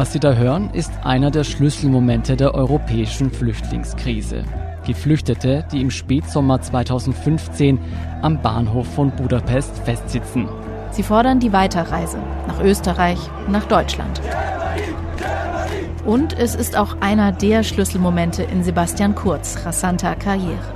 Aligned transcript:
Was 0.00 0.14
Sie 0.14 0.18
da 0.18 0.32
hören, 0.32 0.70
ist 0.72 0.90
einer 1.04 1.30
der 1.30 1.44
Schlüsselmomente 1.44 2.34
der 2.34 2.54
europäischen 2.54 3.30
Flüchtlingskrise. 3.30 4.44
Geflüchtete, 4.86 5.66
die 5.70 5.82
im 5.82 5.90
Spätsommer 5.90 6.58
2015 6.58 7.78
am 8.22 8.40
Bahnhof 8.40 8.86
von 8.94 9.10
Budapest 9.10 9.76
festsitzen. 9.84 10.48
Sie 10.90 11.02
fordern 11.02 11.38
die 11.38 11.52
Weiterreise 11.52 12.16
nach 12.48 12.62
Österreich, 12.62 13.18
nach 13.46 13.66
Deutschland. 13.66 14.22
Und 16.06 16.32
es 16.32 16.54
ist 16.54 16.78
auch 16.78 16.96
einer 17.02 17.32
der 17.32 17.62
Schlüsselmomente 17.62 18.42
in 18.42 18.64
Sebastian 18.64 19.14
Kurz 19.14 19.66
rasanter 19.66 20.16
Karriere. 20.16 20.72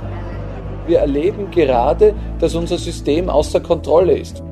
Wir 0.85 0.99
erleben 0.99 1.49
gerade, 1.49 2.13
dass 2.37 2.53
unser 2.53 2.77
System 2.77 3.27
außer 3.29 3.59
Kontrolle 3.59 4.19
ist. 4.19 4.43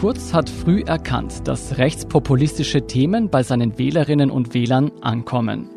Kurz 0.00 0.32
hat 0.32 0.48
früh 0.48 0.80
erkannt, 0.80 1.46
dass 1.46 1.76
rechtspopulistische 1.76 2.86
Themen 2.86 3.28
bei 3.28 3.42
seinen 3.42 3.76
Wählerinnen 3.76 4.30
und 4.30 4.54
Wählern 4.54 4.92
ankommen. 5.02 5.68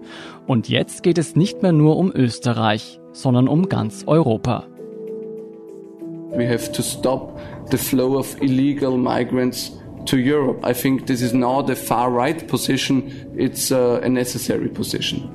Und 0.47 0.69
jetzt 0.69 1.03
geht 1.03 1.17
es 1.17 1.35
nicht 1.35 1.61
mehr 1.61 1.73
nur 1.73 1.97
um 1.97 2.09
Österreich, 2.09 3.01
sondern 3.11 3.49
um 3.49 3.67
ganz 3.67 4.05
Europa. 4.07 4.65
We 6.37 6.47
have 6.47 6.71
to 6.71 6.81
stop 6.81 7.37
the 7.69 7.75
flow 7.75 8.17
of 8.17 8.41
illegal 8.41 8.97
migrants 8.97 9.77
to 10.05 10.15
Europe. 10.15 10.65
I 10.65 10.73
think 10.73 11.05
this 11.05 11.21
is 11.21 11.33
not 11.33 11.69
a 11.69 11.75
far 11.75 12.09
right 12.09 12.47
position, 12.47 13.11
it's 13.35 13.73
uh, 13.73 13.99
a 14.01 14.07
necessary 14.07 14.69
position. 14.69 15.29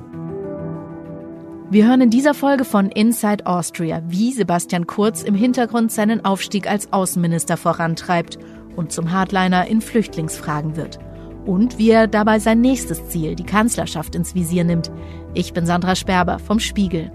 Wir 1.69 1.87
hören 1.87 2.01
in 2.01 2.09
dieser 2.09 2.33
Folge 2.33 2.65
von 2.65 2.89
Inside 2.89 3.45
Austria, 3.45 4.01
wie 4.07 4.31
Sebastian 4.31 4.87
Kurz 4.87 5.21
im 5.21 5.35
Hintergrund 5.35 5.91
seinen 5.91 6.25
Aufstieg 6.25 6.67
als 6.67 6.91
Außenminister 6.91 7.55
vorantreibt 7.57 8.39
und 8.79 8.93
zum 8.93 9.11
Hardliner 9.11 9.67
in 9.67 9.81
Flüchtlingsfragen 9.81 10.77
wird. 10.77 10.99
Und 11.45 11.77
wie 11.77 11.91
er 11.91 12.07
dabei 12.07 12.39
sein 12.39 12.61
nächstes 12.61 13.09
Ziel, 13.09 13.35
die 13.35 13.43
Kanzlerschaft, 13.43 14.15
ins 14.15 14.35
Visier 14.35 14.63
nimmt. 14.63 14.89
Ich 15.33 15.51
bin 15.51 15.65
Sandra 15.65 15.95
Sperber 15.95 16.39
vom 16.39 16.61
Spiegel. 16.61 17.11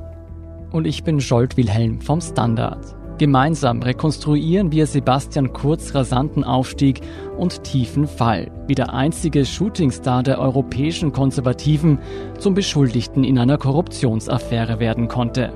Und 0.72 0.86
ich 0.86 1.04
bin 1.04 1.22
Scholt 1.22 1.56
Wilhelm 1.56 2.02
vom 2.02 2.20
Standard. 2.20 2.94
Gemeinsam 3.16 3.80
rekonstruieren 3.80 4.72
wir 4.72 4.86
Sebastian 4.86 5.54
Kurz 5.54 5.94
rasanten 5.94 6.44
Aufstieg 6.44 7.00
und 7.38 7.64
tiefen 7.64 8.06
Fall, 8.06 8.50
wie 8.66 8.74
der 8.74 8.92
einzige 8.92 9.46
Shootingstar 9.46 10.22
der 10.22 10.40
europäischen 10.40 11.12
Konservativen 11.12 11.98
zum 12.38 12.52
Beschuldigten 12.54 13.24
in 13.24 13.38
einer 13.38 13.56
Korruptionsaffäre 13.56 14.80
werden 14.80 15.08
konnte. 15.08 15.52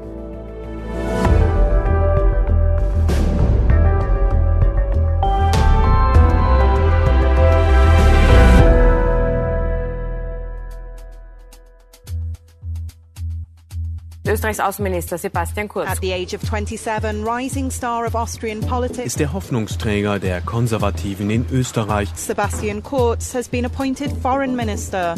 Österreichs 14.39 14.61
Außenminister 14.61 15.19
Sebastian 15.19 15.67
Kurz. 15.67 15.89
At 15.89 15.99
the 16.01 16.13
age 16.13 16.33
of 16.33 16.43
27, 16.43 17.25
rising 17.27 17.73
star 17.73 18.07
of 18.07 18.15
Austrian 18.15 18.61
politics. 18.61 19.05
Ist 19.05 19.19
der 19.19 19.33
Hoffnungsträger 19.33 20.21
der 20.21 20.41
Konservativen 20.41 21.29
in 21.29 21.45
Österreich. 21.51 22.09
Sebastian 22.15 22.85
Kurz 22.85 23.35
has 23.35 23.49
been 23.49 23.65
appointed 23.67 24.13
foreign 24.23 24.55
minister. 24.55 25.17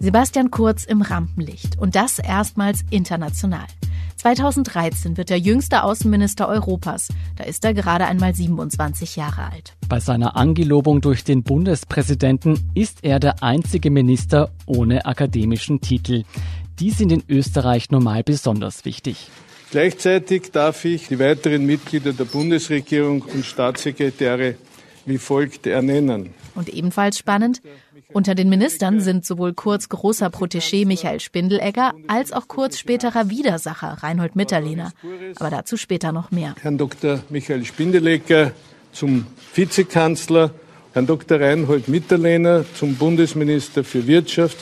Sebastian 0.00 0.50
Kurz 0.50 0.84
im 0.84 1.00
Rampenlicht 1.00 1.78
und 1.78 1.94
das 1.94 2.18
erstmals 2.18 2.80
international. 2.90 3.64
2013 4.16 5.16
wird 5.16 5.30
er 5.30 5.38
jüngster 5.38 5.84
Außenminister 5.84 6.46
Europas. 6.46 7.08
Da 7.36 7.44
ist 7.44 7.64
er 7.64 7.72
gerade 7.72 8.04
einmal 8.04 8.34
27 8.34 9.16
Jahre 9.16 9.44
alt. 9.50 9.76
Bei 9.88 10.00
seiner 10.00 10.36
Angelobung 10.36 11.00
durch 11.00 11.24
den 11.24 11.42
Bundespräsidenten 11.42 12.70
ist 12.74 12.98
er 13.02 13.18
der 13.18 13.42
einzige 13.42 13.90
Minister 13.90 14.50
ohne 14.66 15.06
akademischen 15.06 15.80
Titel. 15.80 16.24
Die 16.80 16.90
sind 16.90 17.10
in 17.12 17.22
Österreich 17.28 17.90
normal 17.90 18.22
besonders 18.22 18.84
wichtig. 18.84 19.30
Gleichzeitig 19.70 20.50
darf 20.52 20.84
ich 20.84 21.08
die 21.08 21.18
weiteren 21.18 21.66
Mitglieder 21.66 22.12
der 22.12 22.24
Bundesregierung 22.24 23.22
und 23.22 23.44
Staatssekretäre 23.44 24.54
wie 25.08 25.18
folgt 25.18 25.66
ernennen. 25.66 26.30
Und 26.54 26.68
ebenfalls 26.68 27.18
spannend, 27.18 27.62
unter 28.12 28.34
den 28.34 28.48
Ministern 28.48 29.00
sind 29.00 29.24
sowohl 29.24 29.54
Kurz 29.54 29.88
großer 29.88 30.28
Protégé 30.28 30.86
Michael 30.86 31.20
Spindelegger 31.20 31.94
als 32.06 32.32
auch 32.32 32.48
Kurz 32.48 32.78
späterer 32.78 33.30
Widersacher 33.30 33.98
Reinhold 34.02 34.36
Mitterlehner. 34.36 34.92
Aber 35.36 35.50
dazu 35.50 35.76
später 35.76 36.12
noch 36.12 36.30
mehr. 36.30 36.54
Herrn 36.60 36.78
Dr. 36.78 37.20
Michael 37.30 37.64
Spindelegger 37.64 38.52
zum 38.92 39.26
Vizekanzler, 39.54 40.50
Herrn 40.92 41.06
Dr. 41.06 41.40
Reinhold 41.40 41.88
Mitterlehner 41.88 42.64
zum 42.74 42.94
Bundesminister 42.96 43.84
für 43.84 44.06
Wirtschaft, 44.06 44.58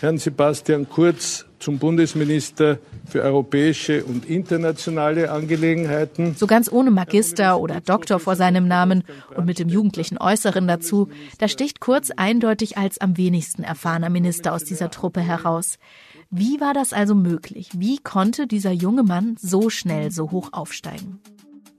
Herrn 0.00 0.18
Sebastian 0.18 0.88
Kurz 0.88 1.43
zum 1.64 1.78
Bundesminister 1.78 2.78
für 3.06 3.22
europäische 3.22 4.04
und 4.04 4.26
internationale 4.26 5.30
Angelegenheiten. 5.30 6.34
So 6.36 6.46
ganz 6.46 6.70
ohne 6.70 6.90
Magister 6.90 7.58
oder 7.58 7.80
Doktor 7.80 8.20
vor 8.20 8.36
seinem 8.36 8.68
Namen 8.68 9.02
und 9.34 9.46
mit 9.46 9.58
dem 9.58 9.70
jugendlichen 9.70 10.18
Äußeren 10.18 10.68
dazu, 10.68 11.08
da 11.38 11.48
sticht 11.48 11.80
Kurz 11.80 12.10
eindeutig 12.10 12.76
als 12.76 12.98
am 12.98 13.16
wenigsten 13.16 13.62
erfahrener 13.62 14.10
Minister 14.10 14.52
aus 14.52 14.64
dieser 14.64 14.90
Truppe 14.90 15.20
heraus. 15.20 15.78
Wie 16.30 16.60
war 16.60 16.74
das 16.74 16.92
also 16.92 17.14
möglich? 17.14 17.70
Wie 17.74 17.98
konnte 17.98 18.46
dieser 18.46 18.72
junge 18.72 19.02
Mann 19.02 19.36
so 19.40 19.70
schnell 19.70 20.10
so 20.10 20.30
hoch 20.30 20.50
aufsteigen? 20.52 21.20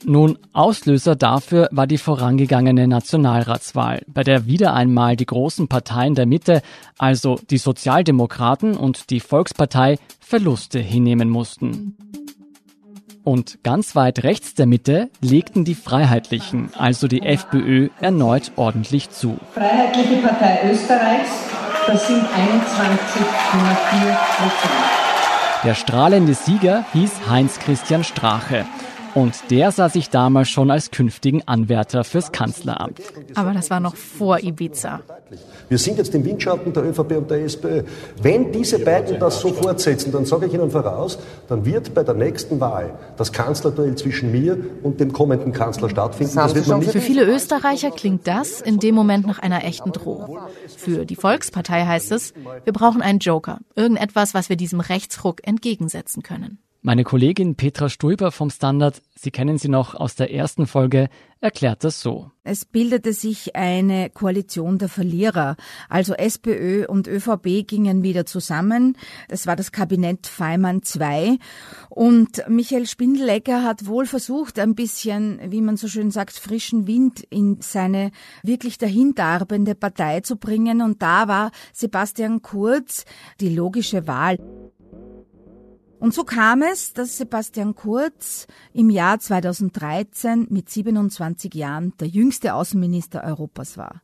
Nun, 0.08 0.38
Auslöser 0.54 1.16
dafür 1.16 1.68
war 1.72 1.88
die 1.88 1.98
vorangegangene 1.98 2.88
Nationalratswahl, 2.88 4.04
bei 4.08 4.24
der 4.24 4.46
wieder 4.46 4.76
einmal 4.76 5.16
die 5.16 5.26
großen 5.26 5.68
Parteien 5.68 6.14
der 6.14 6.28
Mitte, 6.28 6.62
also 7.00 7.40
die 7.50 7.58
Sozialdemokraten 7.58 8.78
und 8.78 9.10
die 9.10 9.20
Volkspartei, 9.20 9.98
Verluste 10.20 10.78
hinnehmen 10.78 11.30
mussten. 11.30 11.98
Und 13.24 13.64
ganz 13.64 13.96
weit 13.96 14.24
rechts 14.24 14.54
der 14.54 14.68
Mitte 14.68 15.10
legten 15.22 15.66
die 15.66 15.74
Freiheitlichen, 15.74 16.70
also 16.78 17.08
die 17.08 17.24
FPÖ, 17.24 17.90
erneut 18.00 18.52
ordentlich 18.58 19.10
zu. 19.10 19.40
Freiheitliche 19.56 20.18
Partei 20.18 20.70
Österreichs, 20.72 21.32
das 21.88 22.08
sind 22.08 22.22
21,4 22.22 22.28
Prozent. 24.38 24.74
Der 25.64 25.74
strahlende 25.74 26.36
Sieger 26.36 26.86
hieß 26.94 27.28
Heinz 27.28 27.58
Christian 27.58 28.04
Strache. 28.04 28.66
Und 29.16 29.50
der 29.50 29.72
sah 29.72 29.88
sich 29.88 30.10
damals 30.10 30.50
schon 30.50 30.70
als 30.70 30.92
künftigen 30.92 31.42
Anwärter 31.48 32.04
fürs 32.04 32.34
Kanzleramt. 32.34 33.00
Aber 33.34 33.54
das 33.54 33.70
war 33.70 33.80
noch 33.80 33.96
vor 33.96 34.44
Ibiza. 34.44 35.00
Wir 35.70 35.78
sind 35.78 35.98
jetzt 35.98 36.14
im 36.14 36.26
Windschatten 36.26 36.74
der 36.74 36.84
ÖVP 36.84 37.18
und 37.18 37.32
der 37.32 37.44
SPÖ. 37.46 37.84
Wenn 38.22 38.52
diese 38.52 38.78
beiden 38.78 39.18
das 39.18 39.40
so 39.40 39.54
fortsetzen, 39.54 40.12
dann 40.12 40.26
sage 40.26 40.48
ich 40.48 40.54
Ihnen 40.54 40.70
voraus, 40.70 41.18
dann 41.48 41.66
wird 41.66 41.94
bei 41.94 42.04
der 42.04 42.14
nächsten 42.14 42.60
Wahl 42.60 42.94
das 43.16 43.32
Kanzlerduell 43.32 43.96
zwischen 43.96 44.32
mir 44.34 44.58
und 44.84 45.00
dem 45.00 45.14
kommenden 45.14 45.54
Kanzler 45.54 45.90
stattfinden. 45.90 46.38
Für 46.84 47.02
viele 47.02 47.24
Österreicher 47.24 47.92
klingt 47.92 48.28
das 48.28 48.60
in 48.60 48.80
dem 48.80 48.96
Moment 48.96 49.26
nach 49.26 49.40
einer 49.40 49.64
echten 49.64 49.94
Drohung. 49.94 50.40
Für 50.76 51.06
die 51.06 51.16
Volkspartei 51.16 51.86
heißt 51.86 52.12
es, 52.12 52.34
wir 52.66 52.74
brauchen 52.74 53.02
einen 53.02 53.20
Joker, 53.20 53.60
irgendetwas, 53.76 54.34
was 54.34 54.50
wir 54.50 54.58
diesem 54.58 54.82
Rechtsruck 54.82 55.48
entgegensetzen 55.48 56.22
können. 56.22 56.60
Meine 56.86 57.04
Kollegin 57.04 57.56
Petra 57.56 57.90
Stulber 57.90 58.32
vom 58.32 58.52
Standard, 58.52 59.02
Sie 59.16 59.32
kennen 59.32 59.58
sie 59.58 59.70
noch 59.70 59.96
aus 59.96 60.14
der 60.14 60.32
ersten 60.32 60.68
Folge, 60.68 61.10
erklärt 61.42 61.84
das 61.84 62.00
so. 62.00 62.30
Es 62.44 62.64
bildete 62.64 63.12
sich 63.12 63.56
eine 63.56 64.12
Koalition 64.12 64.78
der 64.78 64.88
Verlierer. 64.88 65.56
Also 65.90 66.14
SPÖ 66.14 66.86
und 66.86 67.08
ÖVP 67.08 67.66
gingen 67.66 68.04
wieder 68.04 68.28
zusammen. 68.28 68.96
Es 69.28 69.48
war 69.48 69.56
das 69.56 69.72
Kabinett 69.72 70.28
Feimann 70.28 70.82
II. 70.84 71.40
Und 71.90 72.44
Michael 72.48 72.86
Spindelegger 72.86 73.64
hat 73.64 73.88
wohl 73.88 74.06
versucht, 74.06 74.60
ein 74.60 74.76
bisschen, 74.76 75.40
wie 75.50 75.62
man 75.62 75.78
so 75.78 75.88
schön 75.88 76.12
sagt, 76.12 76.34
frischen 76.34 76.86
Wind 76.86 77.22
in 77.32 77.62
seine 77.62 78.12
wirklich 78.44 78.78
dahindarbende 78.78 79.74
Partei 79.74 80.20
zu 80.20 80.36
bringen. 80.36 80.84
Und 80.84 81.02
da 81.02 81.28
war 81.28 81.50
Sebastian 81.74 82.44
Kurz 82.44 83.06
die 83.40 83.50
logische 83.50 84.06
Wahl. 84.06 84.38
Und 86.06 86.14
so 86.14 86.24
kam 86.24 86.62
es, 86.62 86.94
dass 86.94 87.18
Sebastian 87.18 87.74
Kurz 87.74 88.46
im 88.74 88.92
Jahr 88.92 89.20
2013 89.20 90.46
mit 90.52 90.70
27 90.70 91.56
Jahren 91.56 91.94
der 92.00 92.08
jüngste 92.08 92.54
Außenminister 92.54 93.24
Europas 93.24 93.76
war. 93.76 94.04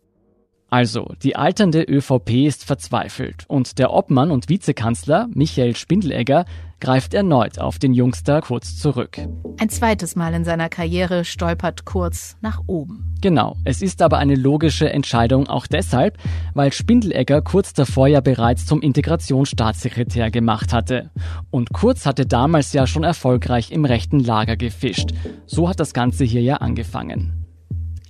Also, 0.74 1.12
die 1.22 1.36
alternde 1.36 1.84
ÖVP 1.84 2.48
ist 2.48 2.64
verzweifelt 2.64 3.44
und 3.50 3.78
der 3.78 3.92
Obmann 3.92 4.32
und 4.32 4.48
Vizekanzler 4.48 5.28
Michael 5.34 5.76
Spindelegger 5.76 6.46
greift 6.80 7.14
erneut 7.14 7.60
auf 7.60 7.78
den 7.78 7.94
Jungster 7.94 8.40
Kurz 8.40 8.78
zurück. 8.78 9.20
Ein 9.60 9.68
zweites 9.68 10.16
Mal 10.16 10.34
in 10.34 10.46
seiner 10.46 10.70
Karriere 10.70 11.26
stolpert 11.26 11.84
Kurz 11.84 12.38
nach 12.40 12.62
oben. 12.68 13.14
Genau, 13.20 13.58
es 13.66 13.82
ist 13.82 14.02
aber 14.02 14.18
eine 14.18 14.36
logische 14.36 14.90
Entscheidung 14.90 15.48
auch 15.48 15.68
deshalb, 15.68 16.18
weil 16.54 16.72
Spindelegger 16.72 17.42
kurz 17.42 17.74
davor 17.74 18.08
ja 18.08 18.22
bereits 18.22 18.66
zum 18.66 18.82
Integrationsstaatssekretär 18.82 20.32
gemacht 20.32 20.72
hatte. 20.72 21.12
Und 21.52 21.74
Kurz 21.74 22.06
hatte 22.06 22.26
damals 22.26 22.72
ja 22.72 22.88
schon 22.88 23.04
erfolgreich 23.04 23.72
im 23.72 23.84
rechten 23.84 24.22
Lager 24.22 24.56
gefischt. 24.56 25.10
So 25.46 25.68
hat 25.68 25.82
das 25.82 25.94
Ganze 25.94 26.24
hier 26.24 26.42
ja 26.42 26.56
angefangen. 26.56 27.41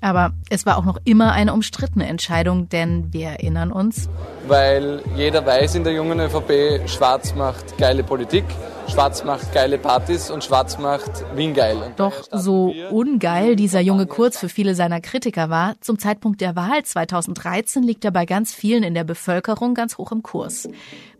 Aber 0.02 0.34
es 0.50 0.66
war 0.66 0.78
auch 0.78 0.86
noch 0.86 0.98
immer 1.04 1.32
eine 1.32 1.54
umstrittene 1.54 2.08
Entscheidung, 2.08 2.70
denn 2.70 3.14
wir 3.14 3.28
erinnern 3.28 3.72
uns. 3.72 4.10
Weil 4.48 5.02
jeder 5.16 5.46
weiß 5.46 5.76
in 5.76 5.84
der 5.84 5.94
jungen 5.94 6.20
ÖVP, 6.20 6.90
Schwarz 6.90 7.36
macht 7.36 7.78
geile 7.78 8.04
Politik, 8.04 8.44
Schwarz 8.88 9.24
macht 9.24 9.54
geile 9.54 9.78
Partys 9.78 10.30
und 10.32 10.44
Schwarz 10.44 10.78
macht 10.80 11.24
Wien 11.36 11.54
geil. 11.54 11.78
Doch 11.96 12.24
so 12.32 12.74
ungeil 12.90 13.56
dieser 13.56 13.80
junge 13.80 14.08
Kurz 14.08 14.38
für 14.38 14.50
viele 14.50 14.76
seiner 14.76 15.00
Kritiker 15.00 15.50
war, 15.50 15.76
zum 15.82 16.00
Zeitpunkt 16.00 16.42
der 16.42 16.56
Wahl 16.56 16.84
2013 16.84 17.84
liegt 17.84 18.04
er 18.04 18.12
bei 18.12 18.26
ganz 18.26 18.54
vielen 18.54 18.84
in 18.84 18.94
der 18.94 19.04
Bevölkerung 19.04 19.76
ganz 19.76 19.98
hoch 19.98 20.12
im 20.12 20.24
Kurs. 20.24 20.68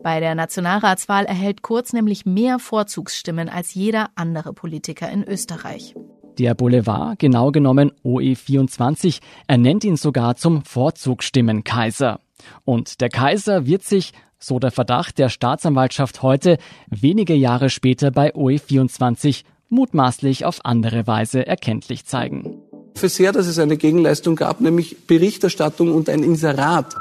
Bei 0.02 0.20
der 0.20 0.34
Nationalratswahl 0.34 1.24
erhält 1.24 1.62
Kurz 1.62 1.92
nämlich 1.92 2.26
mehr 2.26 2.58
Vorzugsstimmen 2.58 3.48
als 3.48 3.74
jeder 3.74 4.10
andere 4.16 4.52
Politiker 4.52 5.08
in 5.08 5.22
Österreich. 5.22 5.94
Der 6.38 6.54
Boulevard, 6.54 7.18
genau 7.18 7.50
genommen 7.50 7.92
OE24, 8.04 9.20
ernennt 9.46 9.84
ihn 9.84 9.96
sogar 9.96 10.36
zum 10.36 10.64
Vorzugsstimmenkaiser. 10.64 12.20
Und 12.64 13.00
der 13.00 13.10
Kaiser 13.10 13.66
wird 13.66 13.82
sich, 13.82 14.12
so 14.38 14.58
der 14.58 14.70
Verdacht 14.70 15.18
der 15.18 15.28
Staatsanwaltschaft 15.28 16.22
heute, 16.22 16.58
wenige 16.88 17.34
Jahre 17.34 17.68
später 17.68 18.10
bei 18.10 18.34
OE24 18.34 19.44
mutmaßlich 19.68 20.44
auf 20.44 20.64
andere 20.64 21.06
Weise 21.06 21.46
erkenntlich 21.46 22.06
zeigen. 22.06 22.60
Für 22.94 23.08
sehr, 23.08 23.32
dass 23.32 23.46
es 23.46 23.58
eine 23.58 23.76
Gegenleistung 23.76 24.36
gab, 24.36 24.60
nämlich 24.60 25.06
Berichterstattung 25.06 25.92
und 25.92 26.08
ein 26.08 26.22
Inserat. 26.22 26.94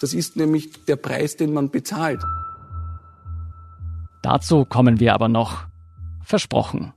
Das 0.00 0.12
ist 0.14 0.36
nämlich 0.36 0.84
der 0.84 0.96
Preis, 0.96 1.36
den 1.36 1.52
man 1.52 1.70
bezahlt. 1.70 2.22
Dazu 4.22 4.64
kommen 4.64 5.00
wir 5.00 5.14
aber 5.14 5.28
noch. 5.28 5.66
Versprochen. 6.24 6.92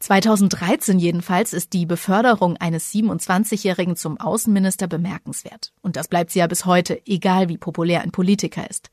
2013 0.00 0.98
jedenfalls 0.98 1.52
ist 1.52 1.72
die 1.72 1.84
Beförderung 1.84 2.56
eines 2.56 2.92
27-Jährigen 2.92 3.96
zum 3.96 4.20
Außenminister 4.20 4.86
bemerkenswert. 4.86 5.72
Und 5.82 5.96
das 5.96 6.06
bleibt 6.06 6.30
sie 6.30 6.38
ja 6.38 6.46
bis 6.46 6.66
heute, 6.66 7.04
egal 7.04 7.48
wie 7.48 7.58
populär 7.58 8.02
ein 8.02 8.12
Politiker 8.12 8.68
ist. 8.70 8.90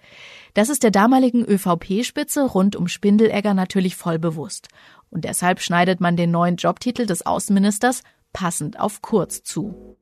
Das 0.56 0.69
ist 0.69 0.81
der 0.81 0.89
damaligen 0.89 1.45
ÖVP-Spitze 1.45 2.45
rund 2.45 2.75
um 2.75 2.88
Spindelegger 2.88 3.54
natürlich 3.54 3.95
voll 3.95 4.18
bewusst. 4.18 4.69
Und 5.12 5.25
deshalb 5.25 5.62
schneidet 5.62 6.01
man 6.01 6.18
den 6.18 6.31
neuen 6.31 6.56
Jobtitel 6.56 7.06
des 7.06 7.25
Außenministers 7.25 8.01
passend 8.33 8.80
auf 8.80 9.01
Kurz 9.01 9.44
zu. 9.44 9.98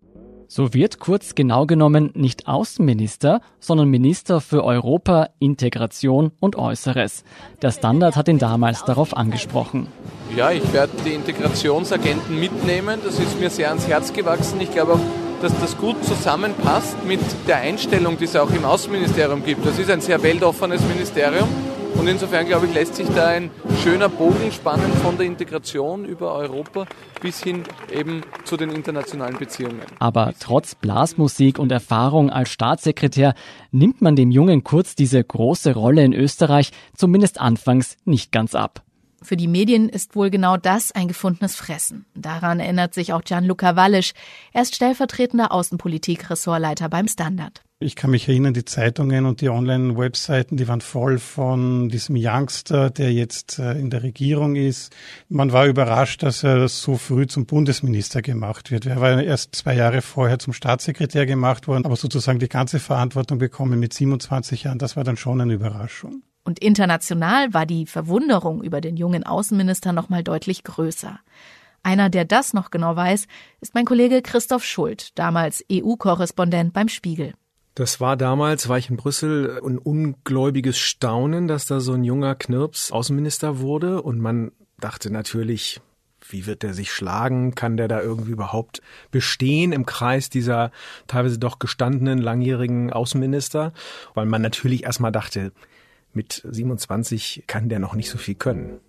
So 0.55 0.75
wird 0.75 0.99
Kurz 0.99 1.33
genau 1.33 1.65
genommen 1.65 2.11
nicht 2.13 2.47
Außenminister, 2.47 3.41
sondern 3.59 3.89
Minister 3.89 4.39
für 4.39 4.63
Europa, 4.63 5.29
Integration 5.39 6.31
und 6.39 6.57
Äußeres. 6.57 7.23
Der 7.63 7.71
Standard 7.71 8.15
hat 8.15 8.27
ihn 8.27 8.37
damals 8.37 8.85
darauf 8.85 9.17
angesprochen. 9.17 9.87
Ja, 10.37 10.51
ich 10.51 10.71
werde 10.71 10.93
die 11.03 11.15
Integrationsagenten 11.15 12.39
mitnehmen. 12.39 12.99
Das 13.03 13.17
ist 13.17 13.39
mir 13.39 13.49
sehr 13.49 13.69
ans 13.69 13.87
Herz 13.87 14.13
gewachsen. 14.13 14.61
Ich 14.61 14.69
glaube 14.69 14.93
auch, 14.93 14.99
dass 15.41 15.59
das 15.59 15.75
gut 15.75 16.05
zusammenpasst 16.05 17.03
mit 17.03 17.21
der 17.47 17.57
Einstellung, 17.57 18.19
die 18.19 18.25
es 18.25 18.35
auch 18.35 18.51
im 18.51 18.63
Außenministerium 18.63 19.43
gibt. 19.43 19.65
Das 19.65 19.79
ist 19.79 19.89
ein 19.89 20.01
sehr 20.01 20.21
weltoffenes 20.21 20.81
Ministerium. 20.81 21.49
Und 21.97 22.07
insofern, 22.07 22.45
glaube 22.45 22.67
ich, 22.67 22.73
lässt 22.73 22.95
sich 22.95 23.07
da 23.09 23.27
ein 23.27 23.49
schöner 23.81 24.09
Bogen 24.09 24.51
spannen 24.51 24.91
von 25.01 25.17
der 25.17 25.25
Integration 25.25 26.05
über 26.05 26.33
Europa 26.33 26.85
bis 27.21 27.41
hin 27.41 27.63
eben 27.91 28.21
zu 28.43 28.57
den 28.57 28.71
internationalen 28.71 29.37
Beziehungen. 29.37 29.81
Aber 29.99 30.33
trotz 30.39 30.75
Blasmusik 30.75 31.59
und 31.59 31.71
Erfahrung 31.71 32.29
als 32.29 32.49
Staatssekretär 32.49 33.33
nimmt 33.71 34.01
man 34.01 34.15
dem 34.15 34.31
jungen 34.31 34.63
Kurz 34.63 34.95
diese 34.95 35.23
große 35.23 35.73
Rolle 35.73 36.03
in 36.03 36.13
Österreich 36.13 36.71
zumindest 36.95 37.39
anfangs 37.39 37.97
nicht 38.05 38.31
ganz 38.31 38.55
ab. 38.55 38.83
Für 39.23 39.37
die 39.37 39.47
Medien 39.47 39.87
ist 39.87 40.15
wohl 40.17 40.29
genau 40.29 40.57
das 40.57 40.91
ein 40.91 41.07
gefundenes 41.07 41.55
Fressen. 41.55 42.05
Daran 42.13 42.59
erinnert 42.59 42.93
sich 42.93 43.13
auch 43.13 43.23
Gianluca 43.23 43.77
Wallisch. 43.77 44.13
Er 44.51 44.63
ist 44.63 44.75
stellvertretender 44.75 45.53
Außenpolitik-Ressortleiter 45.53 46.89
beim 46.89 47.07
Standard. 47.07 47.63
Ich 47.83 47.97
kann 47.97 48.11
mich 48.11 48.29
erinnern, 48.29 48.53
die 48.53 48.63
Zeitungen 48.63 49.25
und 49.25 49.41
die 49.41 49.49
Online-Webseiten, 49.49 50.55
die 50.55 50.69
waren 50.69 50.79
voll 50.79 51.19
von 51.19 51.89
diesem 51.89 52.15
Youngster, 52.17 52.89
der 52.89 53.11
jetzt 53.11 53.59
äh, 53.59 53.73
in 53.73 53.89
der 53.89 54.03
Regierung 54.03 54.55
ist. 54.55 54.95
Man 55.27 55.51
war 55.51 55.67
überrascht, 55.67 56.23
dass 56.23 56.43
er 56.43 56.69
so 56.69 56.95
früh 56.95 57.27
zum 57.27 57.45
Bundesminister 57.45 58.21
gemacht 58.21 58.71
wird. 58.71 58.85
Er 58.85 59.01
war 59.01 59.21
erst 59.21 59.53
zwei 59.55 59.75
Jahre 59.75 60.01
vorher 60.01 60.39
zum 60.39 60.53
Staatssekretär 60.53 61.25
gemacht 61.25 61.67
worden, 61.67 61.85
aber 61.85 61.97
sozusagen 61.97 62.39
die 62.39 62.47
ganze 62.47 62.79
Verantwortung 62.79 63.37
bekommen 63.37 63.79
mit 63.81 63.93
27 63.93 64.63
Jahren, 64.63 64.79
das 64.79 64.95
war 64.95 65.03
dann 65.03 65.17
schon 65.17 65.41
eine 65.41 65.53
Überraschung. 65.53 66.23
Und 66.45 66.59
international 66.59 67.53
war 67.53 67.65
die 67.65 67.85
Verwunderung 67.85 68.63
über 68.63 68.79
den 68.79 68.95
jungen 68.95 69.25
Außenminister 69.25 69.91
noch 69.91 70.07
mal 70.07 70.23
deutlich 70.23 70.63
größer. 70.63 71.19
Einer, 71.83 72.09
der 72.09 72.23
das 72.23 72.53
noch 72.53 72.71
genau 72.71 72.95
weiß, 72.95 73.27
ist 73.59 73.73
mein 73.73 73.83
Kollege 73.85 74.21
Christoph 74.21 74.63
Schuld, 74.63 75.17
damals 75.19 75.65
EU-Korrespondent 75.69 76.71
beim 76.71 76.87
Spiegel. 76.87 77.33
Das 77.75 77.99
war 77.99 78.17
damals, 78.17 78.69
war 78.69 78.77
ich 78.77 78.89
in 78.89 78.97
Brüssel, 78.97 79.59
ein 79.65 79.79
ungläubiges 79.79 80.77
Staunen, 80.77 81.47
dass 81.47 81.65
da 81.65 81.79
so 81.79 81.93
ein 81.93 82.03
junger 82.03 82.35
Knirps 82.35 82.91
Außenminister 82.91 83.59
wurde 83.59 84.01
und 84.01 84.19
man 84.19 84.51
dachte 84.79 85.11
natürlich, 85.11 85.81
wie 86.29 86.45
wird 86.45 86.63
der 86.63 86.73
sich 86.73 86.91
schlagen? 86.91 87.55
Kann 87.55 87.77
der 87.77 87.87
da 87.87 88.01
irgendwie 88.01 88.31
überhaupt 88.31 88.81
bestehen 89.11 89.71
im 89.71 89.85
Kreis 89.85 90.29
dieser 90.29 90.71
teilweise 91.07 91.39
doch 91.39 91.59
gestandenen 91.59 92.19
langjährigen 92.19 92.93
Außenminister? 92.93 93.73
Weil 94.13 94.25
man 94.25 94.41
natürlich 94.41 94.83
erstmal 94.83 95.11
dachte, 95.11 95.51
mit 96.13 96.45
27 96.49 97.43
kann 97.47 97.69
der 97.69 97.79
noch 97.79 97.95
nicht 97.95 98.09
so 98.09 98.17
viel 98.17 98.35
können. 98.35 98.79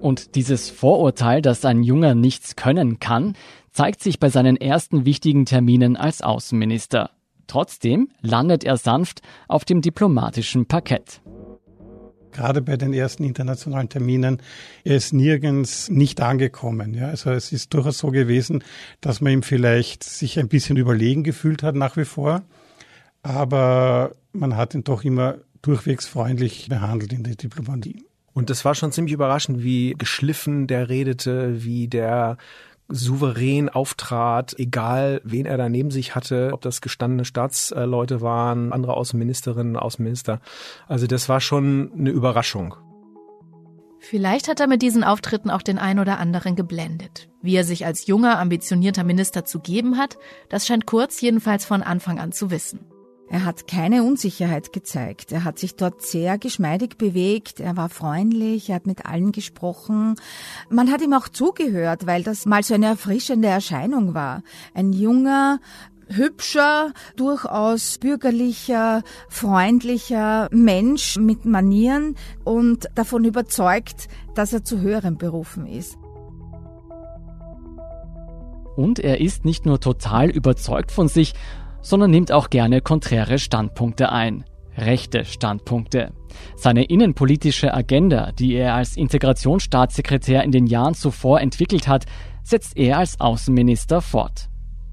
Und 0.00 0.34
dieses 0.34 0.68
Vorurteil, 0.68 1.42
dass 1.42 1.64
ein 1.64 1.82
Junger 1.82 2.14
nichts 2.14 2.56
können 2.56 2.98
kann, 2.98 3.36
zeigt 3.70 4.02
sich 4.02 4.18
bei 4.18 4.30
seinen 4.30 4.56
ersten 4.56 5.04
wichtigen 5.04 5.46
Terminen 5.46 5.96
als 5.96 6.22
Außenminister. 6.22 7.10
Trotzdem 7.50 8.10
landet 8.20 8.62
er 8.62 8.76
sanft 8.76 9.22
auf 9.48 9.64
dem 9.64 9.82
diplomatischen 9.82 10.66
Parkett. 10.66 11.20
Gerade 12.30 12.62
bei 12.62 12.76
den 12.76 12.92
ersten 12.92 13.24
internationalen 13.24 13.88
Terminen, 13.88 14.40
er 14.84 14.94
ist 14.94 15.12
nirgends 15.12 15.88
nicht 15.88 16.20
angekommen. 16.20 16.94
Ja, 16.94 17.08
also 17.08 17.32
es 17.32 17.50
ist 17.50 17.74
durchaus 17.74 17.98
so 17.98 18.12
gewesen, 18.12 18.62
dass 19.00 19.20
man 19.20 19.32
ihm 19.32 19.42
vielleicht 19.42 20.04
sich 20.04 20.38
ein 20.38 20.46
bisschen 20.46 20.76
überlegen 20.76 21.24
gefühlt 21.24 21.64
hat 21.64 21.74
nach 21.74 21.96
wie 21.96 22.04
vor. 22.04 22.42
Aber 23.24 24.12
man 24.32 24.56
hat 24.56 24.76
ihn 24.76 24.84
doch 24.84 25.02
immer 25.02 25.38
durchwegs 25.60 26.06
freundlich 26.06 26.68
behandelt 26.68 27.12
in 27.12 27.24
der 27.24 27.34
Diplomatie. 27.34 28.04
Und 28.32 28.48
das 28.48 28.64
war 28.64 28.76
schon 28.76 28.92
ziemlich 28.92 29.12
überraschend, 29.12 29.64
wie 29.64 29.96
geschliffen 29.98 30.68
der 30.68 30.88
redete, 30.88 31.64
wie 31.64 31.88
der 31.88 32.36
souverän 32.90 33.68
auftrat, 33.68 34.58
egal 34.58 35.20
wen 35.24 35.46
er 35.46 35.56
da 35.56 35.68
neben 35.68 35.90
sich 35.90 36.14
hatte, 36.14 36.50
ob 36.52 36.60
das 36.60 36.80
gestandene 36.80 37.24
Staatsleute 37.24 38.20
waren, 38.20 38.72
andere 38.72 38.94
Außenministerinnen, 38.94 39.76
Außenminister. 39.76 40.40
Also 40.86 41.06
das 41.06 41.28
war 41.28 41.40
schon 41.40 41.92
eine 41.96 42.10
Überraschung. 42.10 42.74
Vielleicht 44.00 44.48
hat 44.48 44.60
er 44.60 44.66
mit 44.66 44.80
diesen 44.80 45.04
Auftritten 45.04 45.50
auch 45.50 45.62
den 45.62 45.78
ein 45.78 45.98
oder 45.98 46.18
anderen 46.18 46.56
geblendet. 46.56 47.28
Wie 47.42 47.54
er 47.54 47.64
sich 47.64 47.84
als 47.84 48.06
junger, 48.06 48.38
ambitionierter 48.38 49.04
Minister 49.04 49.44
zu 49.44 49.60
geben 49.60 49.98
hat, 49.98 50.16
das 50.48 50.66
scheint 50.66 50.86
Kurz 50.86 51.20
jedenfalls 51.20 51.66
von 51.66 51.82
Anfang 51.82 52.18
an 52.18 52.32
zu 52.32 52.50
wissen. 52.50 52.80
Er 53.30 53.44
hat 53.44 53.68
keine 53.68 54.02
Unsicherheit 54.02 54.72
gezeigt. 54.72 55.30
Er 55.30 55.44
hat 55.44 55.60
sich 55.60 55.76
dort 55.76 56.02
sehr 56.02 56.36
geschmeidig 56.36 56.98
bewegt. 56.98 57.60
Er 57.60 57.76
war 57.76 57.88
freundlich. 57.88 58.68
Er 58.68 58.74
hat 58.74 58.88
mit 58.88 59.06
allen 59.06 59.30
gesprochen. 59.30 60.16
Man 60.68 60.90
hat 60.90 61.00
ihm 61.00 61.12
auch 61.12 61.28
zugehört, 61.28 62.08
weil 62.08 62.24
das 62.24 62.44
mal 62.44 62.64
so 62.64 62.74
eine 62.74 62.86
erfrischende 62.86 63.46
Erscheinung 63.46 64.14
war. 64.14 64.42
Ein 64.74 64.92
junger, 64.92 65.60
hübscher, 66.08 66.92
durchaus 67.14 67.98
bürgerlicher, 67.98 69.04
freundlicher 69.28 70.48
Mensch 70.50 71.16
mit 71.16 71.44
Manieren 71.44 72.16
und 72.42 72.88
davon 72.96 73.24
überzeugt, 73.24 74.08
dass 74.34 74.52
er 74.52 74.64
zu 74.64 74.80
höheren 74.80 75.18
Berufen 75.18 75.66
ist. 75.66 75.96
Und 78.74 78.98
er 78.98 79.20
ist 79.20 79.44
nicht 79.44 79.66
nur 79.66 79.78
total 79.78 80.30
überzeugt 80.30 80.90
von 80.90 81.06
sich, 81.06 81.34
sondern 81.82 82.10
nimmt 82.10 82.32
auch 82.32 82.50
gerne 82.50 82.80
konträre 82.80 83.38
Standpunkte 83.38 84.10
ein. 84.10 84.44
Rechte 84.76 85.24
Standpunkte. 85.24 86.12
Seine 86.56 86.84
innenpolitische 86.84 87.74
Agenda, 87.74 88.32
die 88.32 88.54
er 88.54 88.74
als 88.74 88.96
Integrationsstaatssekretär 88.96 90.42
in 90.44 90.52
den 90.52 90.66
Jahren 90.66 90.94
zuvor 90.94 91.40
entwickelt 91.40 91.88
hat, 91.88 92.06
setzt 92.42 92.76
er 92.76 92.98
als 92.98 93.20
Außenminister 93.20 94.00
fort. 94.00 94.50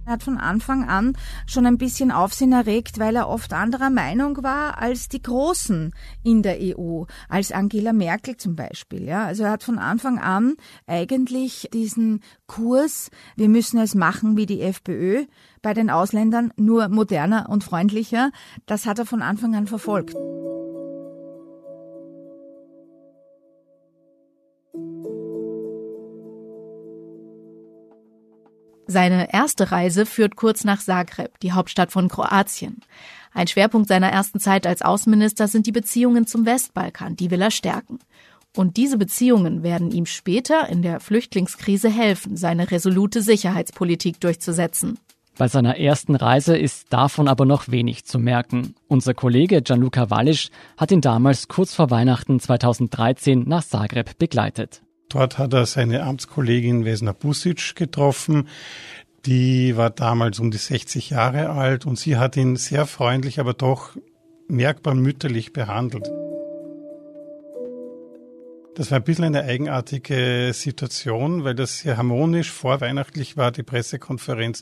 Er 0.08 0.14
hat 0.14 0.24
von 0.24 0.38
Anfang 0.38 0.88
an 0.88 1.18
schon 1.48 1.66
ein 1.66 1.78
bisschen 1.78 2.12
Aufsehen 2.12 2.54
erregt, 2.54 2.98
weil 2.98 3.18
er 3.18 3.28
oft 3.28 3.52
anderer 3.52 3.90
Meinung 3.90 4.42
war 4.42 4.78
als 4.82 5.10
die 5.10 5.22
Großen 5.22 5.94
in 6.24 6.44
der 6.44 6.60
EU, 6.62 7.04
als 7.28 7.52
Angela 7.52 7.92
Merkel 7.92 8.38
zum 8.38 8.56
Beispiel. 8.56 9.04
Ja, 9.04 9.26
also 9.26 9.44
er 9.44 9.52
hat 9.52 9.64
von 9.64 9.78
Anfang 9.78 10.18
an 10.18 10.56
eigentlich 10.86 11.68
diesen 11.74 12.22
Kurs, 12.46 13.12
wir 13.36 13.50
müssen 13.50 13.80
es 13.80 13.96
machen 13.96 14.38
wie 14.38 14.46
die 14.46 14.62
FPÖ 14.62 15.26
bei 15.68 15.74
den 15.74 15.90
Ausländern, 15.90 16.54
nur 16.56 16.88
moderner 16.88 17.50
und 17.50 17.62
freundlicher, 17.62 18.32
das 18.68 18.86
hat 18.86 19.00
er 19.00 19.06
von 19.06 19.22
Anfang 19.22 19.54
an 19.54 19.68
verfolgt. 19.68 20.16
Seine 28.88 29.34
erste 29.34 29.70
Reise 29.70 30.06
führt 30.06 30.38
kurz 30.38 30.64
nach 30.64 30.80
Zagreb, 30.80 31.38
die 31.42 31.52
Hauptstadt 31.52 31.92
von 31.92 32.08
Kroatien. 32.08 32.80
Ein 33.34 33.48
Schwerpunkt 33.48 33.90
seiner 33.90 34.10
ersten 34.10 34.40
Zeit 34.40 34.66
als 34.66 34.82
Außenminister 34.82 35.50
sind 35.50 35.68
die 35.68 35.74
Beziehungen 35.74 36.26
zum 36.26 36.46
Westbalkan, 36.46 37.18
die 37.18 37.30
will 37.30 37.42
er 37.42 37.52
stärken. 37.52 38.00
Und 38.56 38.78
diese 38.78 38.98
Beziehungen 38.98 39.64
werden 39.64 39.92
ihm 39.92 40.06
später 40.06 40.70
in 40.70 40.82
der 40.82 41.02
Flüchtlingskrise 41.02 41.90
helfen, 41.90 42.38
seine 42.38 42.72
resolute 42.72 43.22
Sicherheitspolitik 43.22 44.22
durchzusetzen. 44.22 44.98
Bei 45.38 45.48
seiner 45.48 45.78
ersten 45.78 46.16
Reise 46.16 46.58
ist 46.58 46.92
davon 46.92 47.28
aber 47.28 47.46
noch 47.46 47.70
wenig 47.70 48.06
zu 48.06 48.18
merken. 48.18 48.74
Unser 48.88 49.14
Kollege 49.14 49.62
Gianluca 49.62 50.10
Wallisch 50.10 50.50
hat 50.78 50.92
ihn 50.92 51.02
damals 51.02 51.48
kurz 51.48 51.76
vor 51.76 51.92
Weihnachten 51.92 52.40
2013 52.40 53.44
nach 53.48 53.64
Zagreb 53.64 54.18
begleitet. 54.18 54.82
Dort 55.10 55.38
hat 55.38 55.54
er 55.54 55.68
seine 55.68 56.04
Amtskollegin 56.04 56.86
Vesna 56.86 57.14
Pusic 57.14 57.76
getroffen. 57.76 58.48
Die 59.26 59.78
war 59.78 59.92
damals 59.92 60.40
um 60.40 60.50
die 60.50 60.58
60 60.58 61.12
Jahre 61.12 61.50
alt 61.50 61.86
und 61.86 62.00
sie 62.00 62.18
hat 62.18 62.36
ihn 62.36 62.56
sehr 62.56 62.88
freundlich, 62.88 63.40
aber 63.40 63.54
doch 63.54 63.96
merkbar 64.48 64.96
mütterlich 64.96 65.54
behandelt. 65.54 66.10
Das 68.78 68.92
war 68.92 69.00
ein 69.00 69.04
bisschen 69.04 69.24
eine 69.24 69.42
eigenartige 69.42 70.52
Situation, 70.54 71.44
weil 71.44 71.56
das 71.56 71.80
sehr 71.80 71.98
harmonisch 71.98 72.52
vorweihnachtlich 72.52 73.36
war. 73.36 73.52
Die 73.52 73.64
Pressekonferenz 73.64 74.62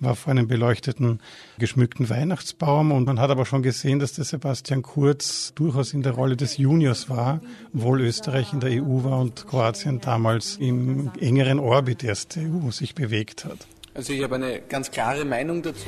war 0.00 0.16
vor 0.16 0.32
einem 0.32 0.46
beleuchteten, 0.46 1.22
geschmückten 1.56 2.10
Weihnachtsbaum. 2.10 2.92
Und 2.92 3.06
man 3.06 3.18
hat 3.18 3.30
aber 3.30 3.46
schon 3.46 3.62
gesehen, 3.62 4.00
dass 4.00 4.12
der 4.12 4.26
Sebastian 4.26 4.82
Kurz 4.82 5.54
durchaus 5.54 5.94
in 5.94 6.02
der 6.02 6.12
Rolle 6.12 6.36
des 6.36 6.58
Juniors 6.58 7.08
war, 7.08 7.40
obwohl 7.74 8.02
Österreich 8.02 8.52
in 8.52 8.60
der 8.60 8.82
EU 8.82 9.02
war 9.02 9.20
und 9.20 9.46
Kroatien 9.46 9.98
damals 9.98 10.56
im 10.56 11.10
engeren 11.18 11.58
Orbit 11.58 12.02
der 12.02 12.18
EU 12.36 12.70
sich 12.70 12.94
bewegt 12.94 13.46
hat. 13.46 13.66
Also 13.94 14.12
ich 14.12 14.22
habe 14.22 14.34
eine 14.34 14.60
ganz 14.68 14.90
klare 14.90 15.24
Meinung 15.24 15.62
dazu. 15.62 15.86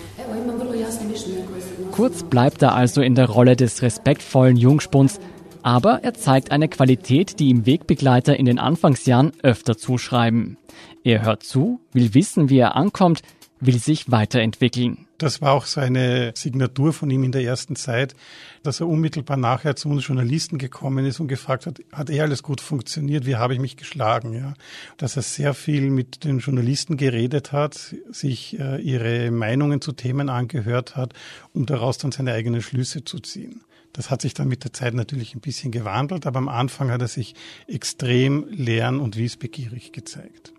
Kurz 1.93 2.23
bleibt 2.23 2.63
er 2.63 2.75
also 2.75 3.03
in 3.03 3.15
der 3.15 3.29
Rolle 3.29 3.55
des 3.55 3.83
respektvollen 3.83 4.57
Jungspuns, 4.57 5.21
aber 5.67 6.05
er 6.05 6.15
zeigt 6.15 6.53
eine 6.53 6.69
Qualität, 6.69 7.41
die 7.41 7.49
ihm 7.49 7.67
Wegbegleiter 7.67 8.39
in 8.39 8.47
den 8.47 8.61
Anfangsjahren 8.61 9.33
öfter 9.43 9.77
zuschreiben. 9.77 10.59
Er 11.03 11.23
hört 11.25 11.43
zu, 11.43 11.81
will 11.93 12.15
wissen, 12.15 12.51
wie 12.51 12.59
er 12.59 12.77
ankommt, 12.77 13.23
will 13.59 13.81
sich 13.81 14.09
weiterentwickeln. 14.09 15.09
Das 15.19 15.43
war 15.43 15.51
auch 15.51 15.67
seine 15.67 16.31
Signatur 16.37 16.93
von 16.93 17.11
ihm 17.11 17.25
in 17.25 17.33
der 17.33 17.43
ersten 17.43 17.75
Zeit, 17.75 18.15
dass 18.63 18.79
er 18.79 18.87
unmittelbar 18.87 19.37
nachher 19.37 19.75
zu 19.75 19.89
uns 19.89 20.07
Journalisten 20.07 20.59
gekommen 20.59 21.05
ist 21.05 21.19
und 21.19 21.27
gefragt 21.27 21.67
hat, 21.67 21.81
hat 21.93 22.11
eh 22.11 22.21
alles 22.21 22.45
gut 22.45 22.61
funktioniert, 22.61 23.27
wie 23.27 23.35
habe 23.35 23.55
ich 23.55 23.59
mich 23.59 23.77
geschlagen, 23.77 24.35
ja. 24.35 24.55
Dass 24.99 25.17
er 25.17 25.23
sehr 25.23 25.53
viel 25.53 25.91
mit 25.91 26.23
den 26.23 26.39
Journalisten 26.39 26.97
geredet 26.97 27.51
hat, 27.51 27.97
sich 28.13 28.57
äh, 28.61 28.81
ihre 28.81 29.33
Meinungen 29.33 29.81
zu 29.81 29.91
Themen 29.91 30.29
angehört 30.29 30.95
hat, 30.95 31.13
um 31.53 31.67
daraus 31.67 31.99
dann 31.99 32.13
seine 32.13 32.35
eigenen 32.35 32.63
Schlüsse 32.63 33.03
zu 33.03 33.19
ziehen. 33.19 33.63
Das 33.97 34.11
hat 34.11 34.21
sich 34.21 34.35
dann 34.35 34.49
mit 34.49 34.63
der 34.63 34.75
Zeit 34.75 34.93
natürlich 34.93 35.35
ein 35.35 35.41
bisschen 35.41 35.73
gewandelt, 35.73 36.27
aber 36.27 36.39
am 36.39 36.49
Anfang 36.49 36.91
hat 36.91 37.01
er 37.01 37.09
sich 37.09 37.35
extrem 37.67 38.47
lern- 38.51 39.01
und 39.01 39.17
wissbegierig 39.17 39.93
gezeigt. 39.93 40.53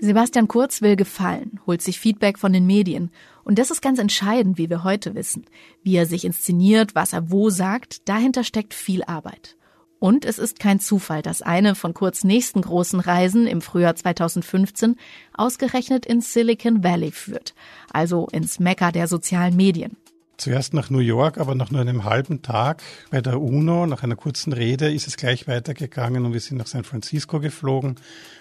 Sebastian 0.00 0.48
Kurz 0.48 0.82
will 0.82 0.96
gefallen, 0.96 1.60
holt 1.66 1.80
sich 1.80 1.98
Feedback 1.98 2.38
von 2.38 2.52
den 2.52 2.66
Medien. 2.66 3.10
Und 3.42 3.58
das 3.58 3.70
ist 3.70 3.80
ganz 3.80 3.98
entscheidend, 3.98 4.58
wie 4.58 4.68
wir 4.68 4.84
heute 4.84 5.14
wissen. 5.14 5.46
Wie 5.82 5.96
er 5.96 6.04
sich 6.04 6.26
inszeniert, 6.26 6.94
was 6.94 7.14
er 7.14 7.30
wo 7.30 7.48
sagt, 7.48 8.06
dahinter 8.06 8.44
steckt 8.44 8.74
viel 8.74 9.02
Arbeit. 9.04 9.56
Und 9.98 10.26
es 10.26 10.38
ist 10.38 10.58
kein 10.58 10.80
Zufall, 10.80 11.22
dass 11.22 11.40
eine 11.40 11.74
von 11.74 11.94
Kurz 11.94 12.22
nächsten 12.22 12.60
großen 12.60 13.00
Reisen 13.00 13.46
im 13.46 13.62
Frühjahr 13.62 13.96
2015 13.96 14.96
ausgerechnet 15.32 16.04
ins 16.04 16.34
Silicon 16.34 16.84
Valley 16.84 17.12
führt, 17.12 17.54
also 17.90 18.28
ins 18.30 18.60
Mekka 18.60 18.92
der 18.92 19.08
sozialen 19.08 19.56
Medien. 19.56 19.96
Zuerst 20.36 20.74
nach 20.74 20.90
New 20.90 20.98
York, 20.98 21.38
aber 21.38 21.54
nach 21.54 21.70
nur 21.70 21.80
einem 21.80 22.04
halben 22.04 22.42
Tag 22.42 22.82
bei 23.10 23.20
der 23.20 23.40
UNO, 23.40 23.86
nach 23.86 24.02
einer 24.02 24.16
kurzen 24.16 24.52
Rede, 24.52 24.92
ist 24.92 25.06
es 25.06 25.16
gleich 25.16 25.46
weitergegangen 25.46 26.26
und 26.26 26.32
wir 26.32 26.40
sind 26.40 26.58
nach 26.58 26.66
San 26.66 26.84
Francisco 26.84 27.38
geflogen. 27.38 27.96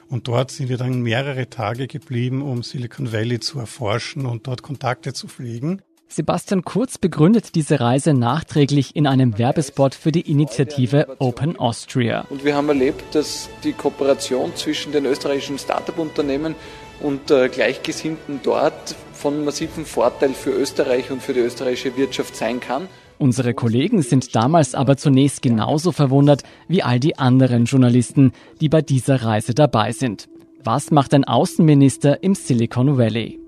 Und 0.09 0.27
dort 0.27 0.51
sind 0.51 0.69
wir 0.69 0.77
dann 0.77 1.01
mehrere 1.01 1.49
Tage 1.49 1.87
geblieben, 1.87 2.41
um 2.41 2.63
Silicon 2.63 3.13
Valley 3.13 3.39
zu 3.39 3.59
erforschen 3.59 4.25
und 4.25 4.47
dort 4.47 4.63
Kontakte 4.63 5.13
zu 5.13 5.27
pflegen. 5.27 5.81
Sebastian 6.07 6.63
Kurz 6.63 6.99
begründet 6.99 7.55
diese 7.55 7.79
Reise 7.79 8.13
nachträglich 8.13 8.95
in 8.95 9.07
einem 9.07 9.39
Werbespot 9.39 9.95
für 9.95 10.11
die 10.11 10.21
Initiative 10.21 11.15
Open 11.17 11.57
Austria. 11.57 12.25
Und 12.29 12.43
wir 12.43 12.55
haben 12.55 12.69
erlebt, 12.69 13.15
dass 13.15 13.49
die 13.63 13.73
Kooperation 13.73 14.55
zwischen 14.55 14.91
den 14.91 15.05
österreichischen 15.05 15.57
Start-up-Unternehmen 15.57 16.53
und 17.01 17.31
äh, 17.31 17.49
Gleichgesinnten 17.49 18.41
dort 18.43 18.95
von 19.23 19.45
massivem 19.45 19.85
Vorteil 19.85 20.33
für 20.33 20.49
Österreich 20.49 21.09
und 21.09 21.21
für 21.21 21.33
die 21.33 21.39
österreichische 21.39 21.95
Wirtschaft 21.95 22.35
sein 22.35 22.59
kann. 22.59 22.89
Unsere 23.19 23.53
Kollegen 23.53 24.01
sind 24.01 24.35
damals 24.35 24.75
aber 24.75 24.97
zunächst 24.97 25.41
genauso 25.41 25.93
verwundert 25.93 26.43
wie 26.67 26.83
all 26.83 26.99
die 26.99 27.17
anderen 27.17 27.63
Journalisten, 27.63 28.33
die 28.59 28.67
bei 28.67 28.81
dieser 28.81 29.23
Reise 29.23 29.53
dabei 29.53 29.93
sind. 29.93 30.27
Was 30.61 30.91
macht 30.91 31.13
ein 31.13 31.23
Außenminister 31.23 32.21
im 32.21 32.35
Silicon 32.35 32.97
Valley? 32.97 33.39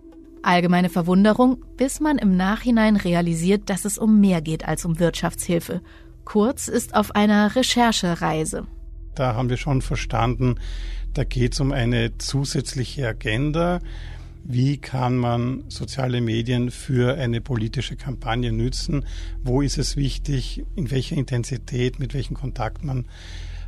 Allgemeine 0.44 0.88
Verwunderung, 0.88 1.58
bis 1.75 2.00
man 2.00 2.20
im 2.20 2.38
Nachhinein 2.38 2.96
realisiert, 2.96 3.70
dass 3.70 3.84
es 3.84 3.98
um 3.98 4.22
mehr 4.22 4.41
geht 4.41 4.65
als 4.65 4.86
um 4.86 4.98
Wirtschaftshilfe. 5.00 5.82
Kurz 6.24 6.70
ist 6.70 6.96
auf 6.96 7.15
einer 7.15 7.53
Recherchereise. 7.53 8.65
Da 9.13 9.36
haben 9.36 9.50
wir 9.50 9.58
schon 9.58 9.82
verstanden, 9.82 10.55
da 11.13 11.25
geht 11.25 11.53
es 11.53 11.60
um 11.60 11.74
eine 11.74 12.17
zusätzliche 12.17 13.08
Agenda. 13.08 13.79
Wie 14.48 14.78
kann 14.78 15.18
man 15.18 15.64
soziale 15.70 16.22
Medien 16.22 16.70
für 16.70 17.18
eine 17.18 17.42
politische 17.42 17.96
Kampagne 17.96 18.52
nützen? 18.52 19.04
Wo 19.44 19.64
ist 19.64 19.80
es 19.80 19.98
wichtig? 19.98 20.64
In 20.75 20.92
welcher 20.92 21.16
Intensität? 21.16 21.98
Mit 21.98 22.14
welchem 22.14 22.36
Kontakt 22.36 22.84
man 22.84 23.08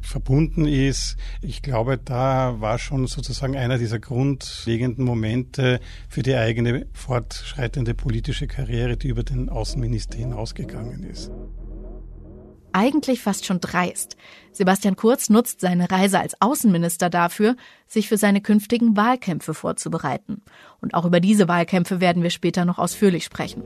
verbunden 0.04 0.68
ist. 0.68 1.18
Ich 1.42 1.64
glaube, 1.64 1.98
da 1.98 2.62
war 2.62 2.78
schon 2.78 3.08
sozusagen 3.08 3.58
einer 3.58 3.80
dieser 3.80 3.98
grundlegenden 3.98 5.04
Momente 5.04 5.80
für 6.10 6.22
die 6.22 6.36
eigene 6.36 6.86
fortschreitende 6.94 7.96
politische 7.96 8.46
Karriere, 8.46 8.98
die 8.98 9.08
über 9.08 9.24
den 9.24 9.50
Außenminister 9.50 10.20
hinausgegangen 10.20 11.04
ist 11.04 11.32
eigentlich 12.78 13.22
fast 13.22 13.46
schon 13.46 13.60
dreist. 13.60 14.18
Sebastian 14.52 14.96
Kurz 14.96 15.32
nutzt 15.32 15.62
seine 15.62 15.90
Reise 15.90 16.20
als 16.20 16.40
Außenminister 16.40 17.10
dafür, 17.10 17.56
sich 17.88 18.08
für 18.08 18.18
seine 18.18 18.40
künftigen 18.40 18.96
Wahlkämpfe 18.96 19.56
vorzubereiten. 19.56 20.44
Und 20.80 20.94
auch 20.94 21.06
über 21.06 21.20
diese 21.20 21.48
Wahlkämpfe 21.48 22.00
werden 22.02 22.22
wir 22.22 22.30
später 22.30 22.66
noch 22.66 22.78
ausführlich 22.78 23.26
sprechen. 23.26 23.64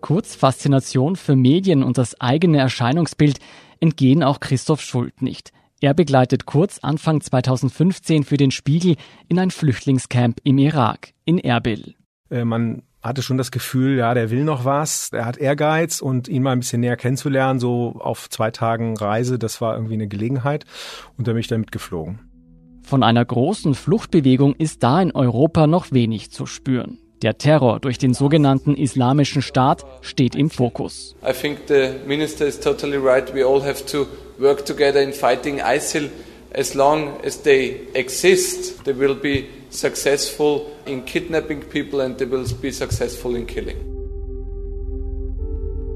Kurz 0.00 0.34
Faszination 0.34 1.16
für 1.16 1.36
Medien 1.36 1.82
und 1.82 1.98
das 1.98 2.18
eigene 2.20 2.58
Erscheinungsbild 2.58 3.38
entgehen 3.80 4.22
auch 4.22 4.40
Christoph 4.40 4.80
Schult 4.80 5.20
nicht. 5.20 5.52
Er 5.80 5.92
begleitet 5.92 6.46
Kurz 6.46 6.78
Anfang 6.78 7.20
2015 7.20 8.24
für 8.24 8.38
den 8.38 8.50
Spiegel 8.50 8.96
in 9.28 9.38
ein 9.38 9.50
Flüchtlingscamp 9.50 10.40
im 10.42 10.56
Irak, 10.56 11.12
in 11.26 11.38
Erbil. 11.38 11.94
Äh, 12.30 12.46
man 12.46 12.82
hatte 13.04 13.22
schon 13.22 13.36
das 13.36 13.50
Gefühl, 13.50 13.98
ja, 13.98 14.14
der 14.14 14.30
will 14.30 14.44
noch 14.44 14.64
was, 14.64 15.10
er 15.12 15.26
hat 15.26 15.36
Ehrgeiz 15.36 16.00
und 16.00 16.26
ihn 16.26 16.42
mal 16.42 16.52
ein 16.52 16.60
bisschen 16.60 16.80
näher 16.80 16.96
kennenzulernen, 16.96 17.60
so 17.60 17.96
auf 17.98 18.30
zwei 18.30 18.50
Tagen 18.50 18.96
Reise, 18.96 19.38
das 19.38 19.60
war 19.60 19.74
irgendwie 19.74 19.94
eine 19.94 20.08
Gelegenheit 20.08 20.64
und 21.18 21.28
da 21.28 21.32
bin 21.32 21.40
ich 21.40 21.48
damit 21.48 21.70
geflogen. 21.70 22.20
Von 22.82 23.02
einer 23.02 23.24
großen 23.24 23.74
Fluchtbewegung 23.74 24.54
ist 24.56 24.82
da 24.82 25.00
in 25.00 25.12
Europa 25.12 25.66
noch 25.66 25.92
wenig 25.92 26.30
zu 26.30 26.46
spüren. 26.46 26.98
Der 27.22 27.38
Terror 27.38 27.78
durch 27.78 27.98
den 27.98 28.12
sogenannten 28.12 28.74
Islamischen 28.74 29.42
Staat 29.42 29.84
steht 30.00 30.34
im 30.34 30.50
Fokus. 30.50 31.14
I 31.26 31.32
think 31.32 31.60
the 31.68 31.90
minister 32.06 32.46
is 32.46 32.58
totally 32.58 32.98
right. 32.98 33.34
We 33.34 33.46
all 33.46 33.62
have 33.62 33.84
to 33.86 34.06
work 34.38 34.64
together 34.66 35.00
in 35.00 35.12
fighting 35.12 35.60
ISIL. 35.60 36.10
As 36.54 36.74
long 36.74 37.14
as 37.24 37.42
they 37.42 37.80
exist, 37.94 38.84
they 38.84 38.96
will 38.98 39.14
be 39.14 39.44
successful 39.74 40.76
in 40.86 41.02
kidnapping 41.02 41.62
people 41.62 42.00
and 42.00 42.18
they 42.18 42.24
will 42.24 42.46
be 42.60 42.70
successful 42.70 43.34
in 43.34 43.46
killing. 43.46 43.93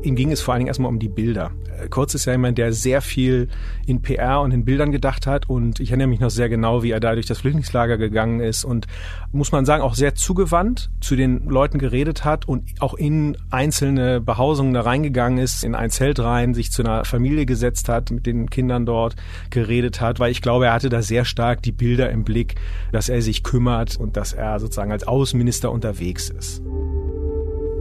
Ihm 0.03 0.15
ging 0.15 0.31
es 0.31 0.41
vor 0.41 0.55
allen 0.55 0.61
Dingen 0.61 0.69
erstmal 0.69 0.91
um 0.91 1.01
die 1.01 1.09
Bilder. 1.09 1.51
Äh, 1.81 1.89
Kurz 1.89 2.15
ist 2.15 2.25
ja 2.25 2.33
jemand, 2.33 2.57
der 2.57 2.73
sehr 2.73 3.03
viel 3.03 3.49
in 3.87 4.01
PR 4.01 4.41
und 4.41 4.53
in 4.53 4.65
Bildern 4.65 4.93
gedacht 4.93 5.27
hat 5.27 5.49
und 5.49 5.81
ich 5.81 5.91
erinnere 5.91 6.07
mich 6.07 6.21
noch 6.21 6.31
sehr 6.31 6.49
genau, 6.49 6.83
wie 6.83 6.93
er 6.93 7.01
da 7.01 7.15
durch 7.15 7.27
das 7.27 7.39
Flüchtlingslager 7.39 7.99
gegangen 7.99 8.41
ist 8.41 8.65
und 8.65 8.87
muss 9.33 9.51
man 9.51 9.65
sagen, 9.65 9.83
auch 9.83 9.95
sehr 9.95 10.15
zugewandt 10.15 10.91
zu 11.01 11.17
den 11.17 11.49
Leuten 11.49 11.79
geredet 11.79 12.25
hat 12.25 12.47
und 12.47 12.65
auch 12.81 12.95
in 12.95 13.37
einzelne 13.51 14.21
Behausungen 14.21 14.73
da 14.73 14.83
reingegangen 14.83 15.39
ist, 15.39 15.65
in 15.65 15.75
ein 15.75 15.91
Zelt 15.91 16.21
rein, 16.21 16.55
sich 16.55 16.71
zu 16.71 16.83
einer 16.83 17.05
Familie 17.05 17.45
gesetzt 17.45 17.89
hat, 17.89 18.11
mit 18.11 18.27
den 18.27 18.51
Kindern 18.51 18.87
dort 18.87 19.17
geredet 19.51 20.01
hat, 20.01 20.21
weil 20.21 20.31
ich 20.31 20.43
glaube, 20.43 20.67
er 20.67 20.75
hatte 20.75 20.91
da 20.91 21.03
sehr 21.03 21.25
stark 21.25 21.63
die 21.63 21.73
Bilder 21.73 22.11
im 22.11 22.25
Blick, 22.25 22.55
dass 22.93 23.09
er 23.09 23.21
sich 23.21 23.43
kümmert 23.43 23.97
und 23.97 24.17
dass 24.17 24.33
er 24.33 24.61
sozusagen 24.61 24.93
als 24.93 25.07
Außenminister 25.07 25.73
unterwegs 25.73 26.31
ist. 26.31 26.63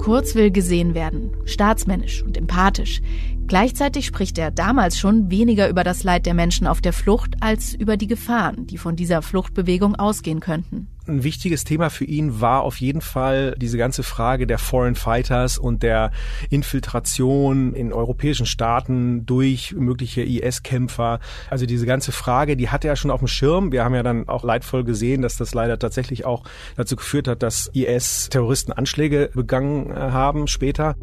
Kurz 0.08 0.36
will 0.36 0.52
gesehen 0.52 0.96
werden, 0.96 1.36
staatsmännisch 1.44 2.24
und 2.24 2.38
empathisch. 2.38 3.02
Gleichzeitig 3.46 4.06
spricht 4.06 4.38
er 4.38 4.52
damals 4.52 4.98
schon 4.98 5.30
weniger 5.30 5.68
über 5.68 5.84
das 5.84 6.06
Leid 6.06 6.26
der 6.26 6.34
Menschen 6.34 6.66
auf 6.66 6.80
der 6.80 6.94
Flucht 6.94 7.36
als 7.42 7.74
über 7.74 7.98
die 7.98 8.08
Gefahren, 8.08 8.68
die 8.68 8.78
von 8.78 8.96
dieser 8.96 9.22
Fluchtbewegung 9.22 9.96
ausgehen 9.96 10.40
könnten. 10.40 10.88
Ein 11.08 11.24
wichtiges 11.24 11.64
Thema 11.64 11.90
für 11.90 12.04
ihn 12.04 12.42
war 12.42 12.64
auf 12.64 12.82
jeden 12.82 13.00
Fall 13.00 13.56
diese 13.58 13.78
ganze 13.78 14.04
Frage 14.04 14.46
der 14.46 14.58
Foreign 14.58 14.96
Fighters 14.96 15.58
und 15.58 15.82
der 15.82 16.12
Infiltration 16.50 17.74
in 17.74 17.94
europäischen 17.94 18.46
Staaten 18.46 19.26
durch 19.26 19.74
mögliche 19.74 20.24
IS-Kämpfer. 20.24 21.22
Also 21.50 21.66
diese 21.66 21.86
ganze 21.86 22.12
Frage, 22.12 22.58
die 22.58 22.68
hatte 22.70 22.90
er 22.90 22.98
schon 22.98 23.12
auf 23.12 23.20
dem 23.20 23.30
Schirm. 23.30 23.72
Wir 23.72 23.86
haben 23.86 23.96
ja 23.96 24.04
dann 24.04 24.28
auch 24.28 24.44
leidvoll 24.44 24.84
gesehen, 24.84 25.22
dass 25.22 25.38
das 25.38 25.54
leider 25.54 25.80
tatsächlich 25.80 26.26
auch 26.26 26.44
dazu 26.76 26.98
geführt 26.98 27.30
hat, 27.30 27.42
dass 27.42 27.70
IS-Terroristen 27.74 28.74
Anschläge 28.74 29.30
begangen 29.34 29.94
haben 29.96 30.48
später. 30.48 30.96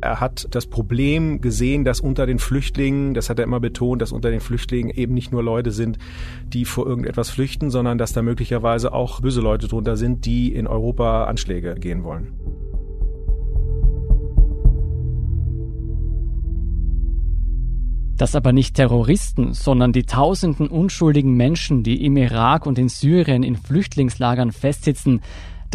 Er 0.00 0.20
hat 0.20 0.48
das 0.50 0.66
Problem 0.66 1.40
gesehen, 1.40 1.84
dass 1.84 2.00
unter 2.00 2.26
den 2.26 2.38
Flüchtlingen, 2.38 3.14
das 3.14 3.30
hat 3.30 3.38
er 3.38 3.44
immer 3.44 3.60
betont, 3.60 4.02
dass 4.02 4.12
unter 4.12 4.30
den 4.30 4.40
Flüchtlingen 4.40 4.90
eben 4.90 5.14
nicht 5.14 5.32
nur 5.32 5.42
Leute 5.42 5.70
sind, 5.70 5.98
die 6.52 6.64
vor 6.64 6.86
irgendetwas 6.86 7.30
flüchten, 7.30 7.70
sondern 7.70 7.96
dass 7.96 8.12
da 8.12 8.22
möglicherweise 8.22 8.92
auch 8.92 9.20
böse 9.20 9.40
Leute 9.40 9.68
drunter 9.68 9.96
sind, 9.96 10.26
die 10.26 10.52
in 10.52 10.66
Europa 10.66 11.24
Anschläge 11.24 11.74
gehen 11.76 12.04
wollen. 12.04 12.32
Dass 18.18 18.34
aber 18.34 18.52
nicht 18.52 18.76
Terroristen, 18.76 19.52
sondern 19.52 19.92
die 19.92 20.04
tausenden 20.04 20.68
unschuldigen 20.68 21.34
Menschen, 21.34 21.82
die 21.82 22.04
im 22.04 22.16
Irak 22.16 22.66
und 22.66 22.78
in 22.78 22.88
Syrien 22.88 23.42
in 23.42 23.56
Flüchtlingslagern 23.56 24.52
festsitzen, 24.52 25.20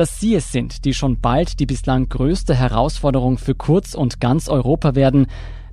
dass 0.01 0.20
sie 0.20 0.34
es 0.34 0.51
sind, 0.51 0.84
die 0.86 0.96
schon 0.96 1.22
bald 1.22 1.60
die 1.60 1.67
bislang 1.67 2.10
größte 2.10 2.55
Herausforderung 2.55 3.38
für 3.38 3.53
Kurz 3.53 3.93
und 3.93 4.20
ganz 4.20 4.50
Europa 4.50 4.96
werden, 4.96 5.27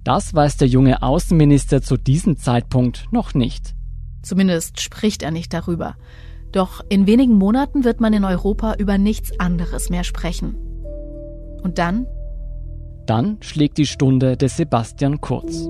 das 0.05 0.35
weiß 0.35 0.59
der 0.59 0.69
junge 0.69 1.03
Außenminister 1.03 1.81
zu 1.81 1.97
diesem 1.97 2.37
Zeitpunkt 2.37 3.07
noch 3.11 3.33
nicht. 3.33 3.75
Zumindest 4.21 4.83
spricht 4.83 5.23
er 5.23 5.31
nicht 5.31 5.55
darüber. 5.55 5.97
Doch 6.53 6.85
in 6.91 7.07
wenigen 7.07 7.37
Monaten 7.37 7.85
wird 7.85 8.03
man 8.03 8.13
in 8.13 8.27
Europa 8.27 8.75
über 8.75 8.99
nichts 8.99 9.33
anderes 9.41 9.89
mehr 9.89 10.05
sprechen. 10.05 10.57
Und 11.63 11.79
dann? 11.79 12.07
Dann 13.07 13.39
schlägt 13.41 13.79
die 13.79 13.87
Stunde 13.87 14.37
des 14.37 14.59
Sebastian 14.59 15.23
Kurz. 15.23 15.67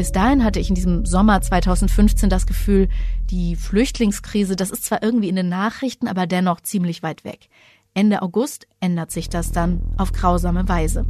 Bis 0.00 0.12
dahin 0.12 0.44
hatte 0.44 0.60
ich 0.60 0.70
in 0.70 0.74
diesem 0.74 1.04
Sommer 1.04 1.42
2015 1.42 2.30
das 2.30 2.46
Gefühl, 2.46 2.88
die 3.30 3.54
Flüchtlingskrise, 3.54 4.56
das 4.56 4.70
ist 4.70 4.86
zwar 4.86 5.02
irgendwie 5.02 5.28
in 5.28 5.36
den 5.36 5.50
Nachrichten, 5.50 6.08
aber 6.08 6.26
dennoch 6.26 6.62
ziemlich 6.62 7.02
weit 7.02 7.22
weg. 7.22 7.50
Ende 7.92 8.22
August 8.22 8.66
ändert 8.80 9.10
sich 9.10 9.28
das 9.28 9.52
dann 9.52 9.82
auf 9.98 10.12
grausame 10.12 10.66
Weise. 10.66 11.04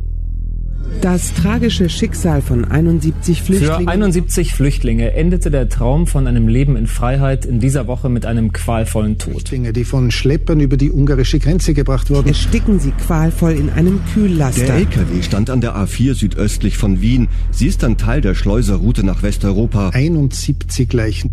Das 1.00 1.32
tragische 1.32 1.88
Schicksal 1.88 2.42
von 2.42 2.64
71 2.64 3.42
Flüchtlingen. 3.42 3.84
Für 3.84 3.88
71 3.88 4.52
Flüchtlinge 4.52 5.12
endete 5.14 5.50
der 5.50 5.68
Traum 5.68 6.06
von 6.06 6.26
einem 6.26 6.46
Leben 6.46 6.76
in 6.76 6.86
Freiheit 6.86 7.46
in 7.46 7.58
dieser 7.58 7.86
Woche 7.86 8.10
mit 8.10 8.26
einem 8.26 8.52
qualvollen 8.52 9.16
Tod. 9.16 9.32
Flüchtlinge, 9.32 9.72
die 9.72 9.84
von 9.84 10.10
Schleppern 10.10 10.60
über 10.60 10.76
die 10.76 10.90
ungarische 10.90 11.38
Grenze 11.38 11.72
gebracht 11.72 12.10
wurden. 12.10 12.28
Ersticken 12.28 12.80
sie 12.80 12.90
qualvoll 12.90 13.52
in 13.52 13.70
einem 13.70 14.00
Kühllaster. 14.12 14.66
Der 14.66 14.74
LKW 14.74 15.22
stand 15.22 15.48
an 15.48 15.62
der 15.62 15.74
A4 15.74 16.14
südöstlich 16.14 16.76
von 16.76 17.00
Wien. 17.00 17.28
Sie 17.50 17.66
ist 17.66 17.82
dann 17.82 17.96
Teil 17.96 18.20
der 18.20 18.34
Schleuserroute 18.34 19.04
nach 19.04 19.22
Westeuropa. 19.22 19.90
71 19.90 20.92
Leichen. 20.92 21.30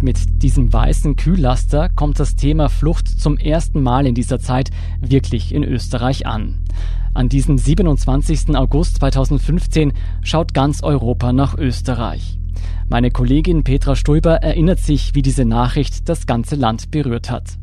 Mit 0.00 0.42
diesem 0.42 0.72
weißen 0.72 1.16
Kühllaster 1.16 1.88
kommt 1.88 2.20
das 2.20 2.36
Thema 2.36 2.68
Flucht 2.68 3.08
zum 3.08 3.36
ersten 3.36 3.82
Mal 3.82 4.06
in 4.06 4.14
dieser 4.14 4.38
Zeit 4.38 4.70
wirklich 5.00 5.52
in 5.52 5.64
Österreich 5.64 6.26
an. 6.26 6.58
An 7.14 7.28
diesem 7.28 7.58
27. 7.58 8.56
August 8.56 8.96
2015 8.96 9.92
schaut 10.22 10.54
ganz 10.54 10.82
Europa 10.82 11.32
nach 11.32 11.56
Österreich. 11.56 12.38
Meine 12.88 13.10
Kollegin 13.10 13.64
Petra 13.64 13.96
Stulber 13.96 14.36
erinnert 14.36 14.78
sich, 14.78 15.14
wie 15.14 15.22
diese 15.22 15.44
Nachricht 15.44 16.08
das 16.08 16.26
ganze 16.26 16.56
Land 16.56 16.90
berührt 16.90 17.30
hat. 17.30 17.58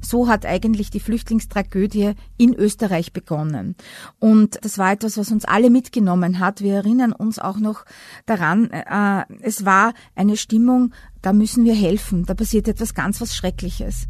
So 0.00 0.28
hat 0.28 0.44
eigentlich 0.44 0.90
die 0.90 1.00
Flüchtlingstragödie 1.00 2.12
in 2.36 2.54
Österreich 2.54 3.12
begonnen. 3.12 3.74
Und 4.18 4.58
das 4.62 4.76
war 4.76 4.92
etwas, 4.92 5.16
was 5.16 5.32
uns 5.32 5.44
alle 5.44 5.70
mitgenommen 5.70 6.38
hat. 6.38 6.60
Wir 6.60 6.74
erinnern 6.74 7.12
uns 7.12 7.38
auch 7.38 7.58
noch 7.58 7.84
daran, 8.26 8.70
äh, 8.70 9.24
es 9.40 9.64
war 9.64 9.94
eine 10.14 10.36
Stimmung, 10.36 10.92
da 11.22 11.32
müssen 11.32 11.64
wir 11.64 11.74
helfen, 11.74 12.26
da 12.26 12.34
passiert 12.34 12.68
etwas 12.68 12.94
ganz 12.94 13.20
was 13.20 13.34
Schreckliches. 13.34 14.06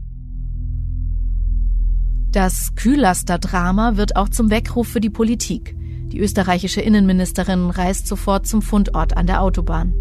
Das 2.35 2.75
Kühlaster-Drama 2.75 3.97
wird 3.97 4.17
auch 4.17 4.29
zum 4.29 4.51
Weckruf 4.51 4.89
für 4.89 5.01
die 5.01 5.09
Politik. 5.09 5.77
Die 6.11 6.19
österreichische 6.19 6.81
Innenministerin 6.81 7.71
reist 7.71 8.09
sofort 8.09 8.49
zum 8.49 8.61
Fundort 8.61 9.17
an 9.17 9.29
der 9.29 9.41
Autobahn. 9.41 9.95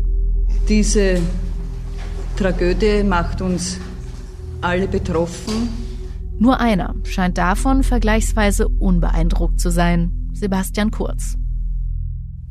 Diese 0.67 1.21
Tragödie 2.35 3.03
macht 3.03 3.43
uns 3.43 3.77
alle 4.61 4.87
betroffen. 4.87 5.69
Nur 6.39 6.59
einer 6.59 6.95
scheint 7.03 7.37
davon 7.37 7.83
vergleichsweise 7.83 8.67
unbeeindruckt 8.67 9.59
zu 9.59 9.69
sein, 9.69 10.31
Sebastian 10.33 10.89
Kurz. 10.89 11.37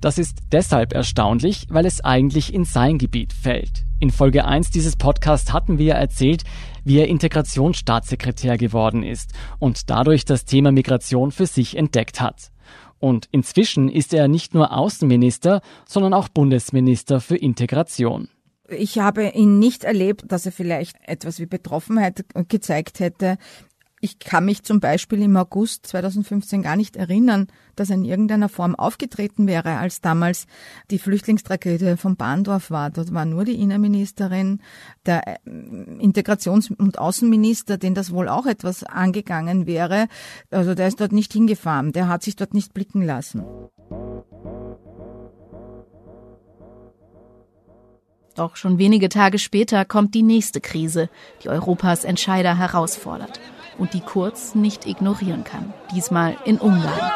Das 0.02 0.18
ist 0.18 0.38
deshalb 0.50 0.94
erstaunlich, 0.94 1.68
weil 1.70 1.86
es 1.86 2.02
eigentlich 2.02 2.52
in 2.52 2.64
sein 2.64 2.98
Gebiet 2.98 3.32
fällt. 3.32 3.84
In 4.00 4.10
Folge 4.10 4.44
1 4.44 4.70
dieses 4.70 4.96
Podcasts 4.96 5.52
hatten 5.52 5.78
wir 5.78 5.94
erzählt, 5.94 6.42
wie 6.82 6.98
er 6.98 7.06
Integrationsstaatssekretär 7.06 8.58
geworden 8.58 9.04
ist 9.04 9.30
und 9.60 9.90
dadurch 9.90 10.24
das 10.24 10.44
Thema 10.44 10.72
Migration 10.72 11.30
für 11.30 11.46
sich 11.46 11.76
entdeckt 11.76 12.20
hat. 12.20 12.50
Und 12.98 13.28
inzwischen 13.30 13.88
ist 13.88 14.12
er 14.12 14.26
nicht 14.26 14.54
nur 14.54 14.76
Außenminister, 14.76 15.60
sondern 15.86 16.14
auch 16.14 16.28
Bundesminister 16.28 17.20
für 17.20 17.36
Integration. 17.36 18.28
Ich 18.68 18.98
habe 18.98 19.28
ihn 19.28 19.60
nicht 19.60 19.84
erlebt, 19.84 20.24
dass 20.26 20.46
er 20.46 20.52
vielleicht 20.52 20.96
etwas 21.06 21.38
wie 21.38 21.46
Betroffenheit 21.46 22.24
gezeigt 22.48 22.98
hätte. 22.98 23.38
Ich 24.04 24.18
kann 24.18 24.46
mich 24.46 24.64
zum 24.64 24.80
Beispiel 24.80 25.22
im 25.22 25.36
August 25.36 25.86
2015 25.86 26.60
gar 26.60 26.74
nicht 26.74 26.96
erinnern, 26.96 27.46
dass 27.76 27.88
in 27.88 28.04
irgendeiner 28.04 28.48
Form 28.48 28.74
aufgetreten 28.74 29.46
wäre, 29.46 29.76
als 29.76 30.00
damals 30.00 30.48
die 30.90 30.98
Flüchtlingstragödie 30.98 31.96
von 31.96 32.16
Bahndorf 32.16 32.72
war. 32.72 32.90
Dort 32.90 33.14
war 33.14 33.24
nur 33.26 33.44
die 33.44 33.60
Innenministerin, 33.60 34.60
der 35.06 35.28
äh, 35.28 35.38
Integrations- 36.00 36.72
und 36.76 36.98
Außenminister, 36.98 37.78
den 37.78 37.94
das 37.94 38.10
wohl 38.10 38.28
auch 38.28 38.46
etwas 38.46 38.82
angegangen 38.82 39.68
wäre. 39.68 40.08
Also 40.50 40.74
der 40.74 40.88
ist 40.88 41.00
dort 41.00 41.12
nicht 41.12 41.32
hingefahren, 41.32 41.92
der 41.92 42.08
hat 42.08 42.24
sich 42.24 42.34
dort 42.34 42.54
nicht 42.54 42.74
blicken 42.74 43.02
lassen. 43.02 43.44
Doch 48.34 48.56
schon 48.56 48.78
wenige 48.78 49.08
Tage 49.08 49.38
später 49.38 49.84
kommt 49.84 50.16
die 50.16 50.24
nächste 50.24 50.60
Krise, 50.60 51.08
die 51.44 51.50
Europas 51.50 52.02
Entscheider 52.02 52.58
herausfordert 52.58 53.38
und 53.78 53.94
die 53.94 54.00
Kurz 54.00 54.54
nicht 54.54 54.86
ignorieren 54.86 55.44
kann. 55.44 55.72
Diesmal 55.94 56.36
in 56.44 56.58
Ungarn. 56.58 57.10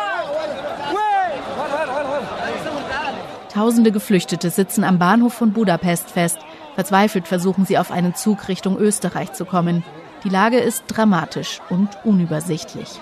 Tausende 3.53 3.91
Geflüchtete 3.91 4.51
sitzen 4.51 4.85
am 4.85 4.99
Bahnhof 4.99 5.33
von 5.33 5.53
Budapest 5.53 6.11
fest. 6.11 6.39
Verzweifelt 6.75 7.27
versuchen 7.27 7.65
sie 7.65 7.79
auf 7.79 7.91
einen 7.91 8.15
Zug 8.15 8.49
Richtung 8.49 8.77
Österreich 8.77 9.33
zu 9.33 9.47
kommen. 9.47 9.83
Die 10.25 10.29
Lage 10.29 10.59
ist 10.59 10.85
dramatisch 10.89 11.61
und 11.71 11.89
unübersichtlich. 12.05 13.01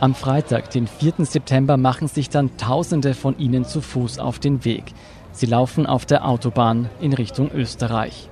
Am 0.00 0.14
Freitag, 0.14 0.70
den 0.70 0.86
4. 0.88 1.24
September, 1.24 1.76
machen 1.76 2.08
sich 2.08 2.28
dann 2.28 2.56
Tausende 2.56 3.14
von 3.14 3.38
ihnen 3.38 3.64
zu 3.64 3.80
Fuß 3.80 4.18
auf 4.18 4.38
den 4.38 4.64
Weg. 4.64 4.92
Sie 5.30 5.46
laufen 5.46 5.86
auf 5.86 6.06
der 6.06 6.26
Autobahn 6.26 6.90
in 7.00 7.12
Richtung 7.12 7.50
Österreich. 7.52 8.28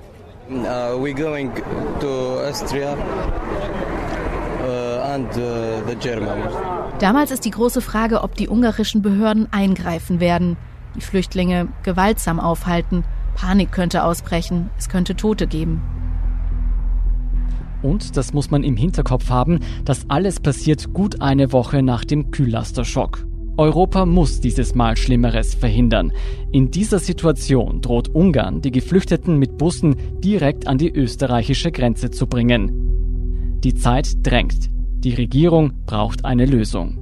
Uh, 0.50 0.98
we're 0.98 1.14
going 1.14 1.52
to 2.00 2.40
Austria 2.48 2.92
uh, 2.92 2.96
and 2.98 3.10
uh, 4.60 4.66
the 4.66 4.66
German. 4.66 5.01
Damals 6.98 7.30
ist 7.30 7.44
die 7.44 7.50
große 7.50 7.80
Frage, 7.80 8.22
ob 8.22 8.34
die 8.34 8.48
ungarischen 8.48 9.02
Behörden 9.02 9.48
eingreifen 9.52 10.20
werden, 10.20 10.56
die 10.96 11.00
Flüchtlinge 11.00 11.68
gewaltsam 11.82 12.40
aufhalten. 12.40 13.04
Panik 13.34 13.72
könnte 13.72 14.04
ausbrechen, 14.04 14.70
es 14.78 14.88
könnte 14.88 15.16
Tote 15.16 15.46
geben. 15.46 15.82
Und, 17.82 18.16
das 18.16 18.32
muss 18.32 18.50
man 18.50 18.62
im 18.62 18.76
Hinterkopf 18.76 19.28
haben, 19.28 19.58
das 19.84 20.08
alles 20.08 20.40
passiert 20.40 20.92
gut 20.92 21.20
eine 21.20 21.52
Woche 21.52 21.82
nach 21.82 22.04
dem 22.04 22.30
Kühlasterschock. 22.30 23.26
Europa 23.58 24.06
muss 24.06 24.40
dieses 24.40 24.74
Mal 24.74 24.96
Schlimmeres 24.96 25.54
verhindern. 25.54 26.12
In 26.52 26.70
dieser 26.70 26.98
Situation 26.98 27.82
droht 27.82 28.08
Ungarn, 28.08 28.62
die 28.62 28.70
Geflüchteten 28.70 29.38
mit 29.38 29.58
Bussen 29.58 29.96
direkt 30.20 30.66
an 30.66 30.78
die 30.78 30.90
österreichische 30.90 31.70
Grenze 31.70 32.10
zu 32.10 32.26
bringen. 32.26 33.58
Die 33.62 33.74
Zeit 33.74 34.26
drängt. 34.26 34.70
Die 35.04 35.14
Regierung 35.14 35.84
braucht 35.84 36.24
eine 36.24 36.46
Lösung. 36.46 36.96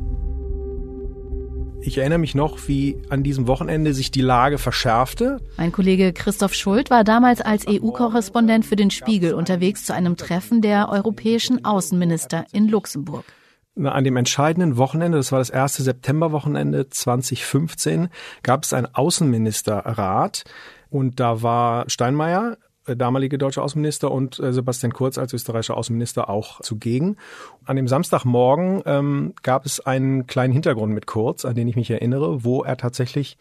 Ich 1.83 1.99
erinnere 1.99 2.19
mich 2.19 2.35
noch, 2.35 2.67
wie 2.67 2.97
an 3.11 3.23
diesem 3.23 3.47
Wochenende 3.47 3.93
sich 3.93 4.11
die 4.11 4.23
Lage 4.23 4.57
verschärfte. 4.57 5.39
Mein 5.59 5.71
Kollege 5.71 6.15
Christoph 6.15 6.55
Schuld 6.55 6.89
war 6.89 7.05
damals 7.05 7.43
als 7.43 7.67
EU-Korrespondent 7.69 8.65
für 8.65 8.77
den 8.77 8.91
Spiegel 8.91 9.35
unterwegs 9.35 9.85
zu 9.85 9.93
einem 9.93 10.17
Treffen 10.17 10.63
der 10.63 10.89
europäischen 10.89 11.63
Außenminister 11.67 12.47
in 12.53 12.69
Luxemburg. 12.69 13.25
An 13.77 14.05
dem 14.05 14.17
entscheidenden 14.17 14.79
Wochenende, 14.79 15.19
das 15.19 15.31
war 15.31 15.39
das 15.39 15.51
erste 15.51 15.83
Septemberwochenende 15.83 16.89
2015, 16.89 18.09
gab 18.43 18.65
es 18.65 18.73
einen 18.73 18.95
Außenministerrat 18.95 20.45
und 20.89 21.21
da 21.21 21.43
war 21.43 21.89
Steinmeier, 21.91 22.57
damalige 22.97 23.39
deutsche 23.39 23.63
Außenminister 23.63 24.11
und 24.11 24.39
äh, 24.39 24.53
Sebastian 24.53 24.93
Kurz 24.93 25.19
als 25.19 25.33
österreichischer 25.33 25.77
Außenminister 25.77 26.29
auch 26.29 26.61
zugegen. 26.61 27.17
An 27.65 27.77
dem 27.77 27.89
Samstagmorgen 27.89 28.83
ähm, 28.87 29.35
gab 29.43 29.67
es 29.67 29.81
einen 29.81 30.27
kleinen 30.27 30.53
Hintergrund 30.53 30.93
mit 30.93 31.07
Kurz, 31.07 31.45
an 31.45 31.55
den 31.55 31.69
ich 31.69 31.77
mich 31.77 31.91
erinnere, 31.91 32.45
wo 32.45 32.63
er 32.63 32.77
tatsächlich 32.77 33.39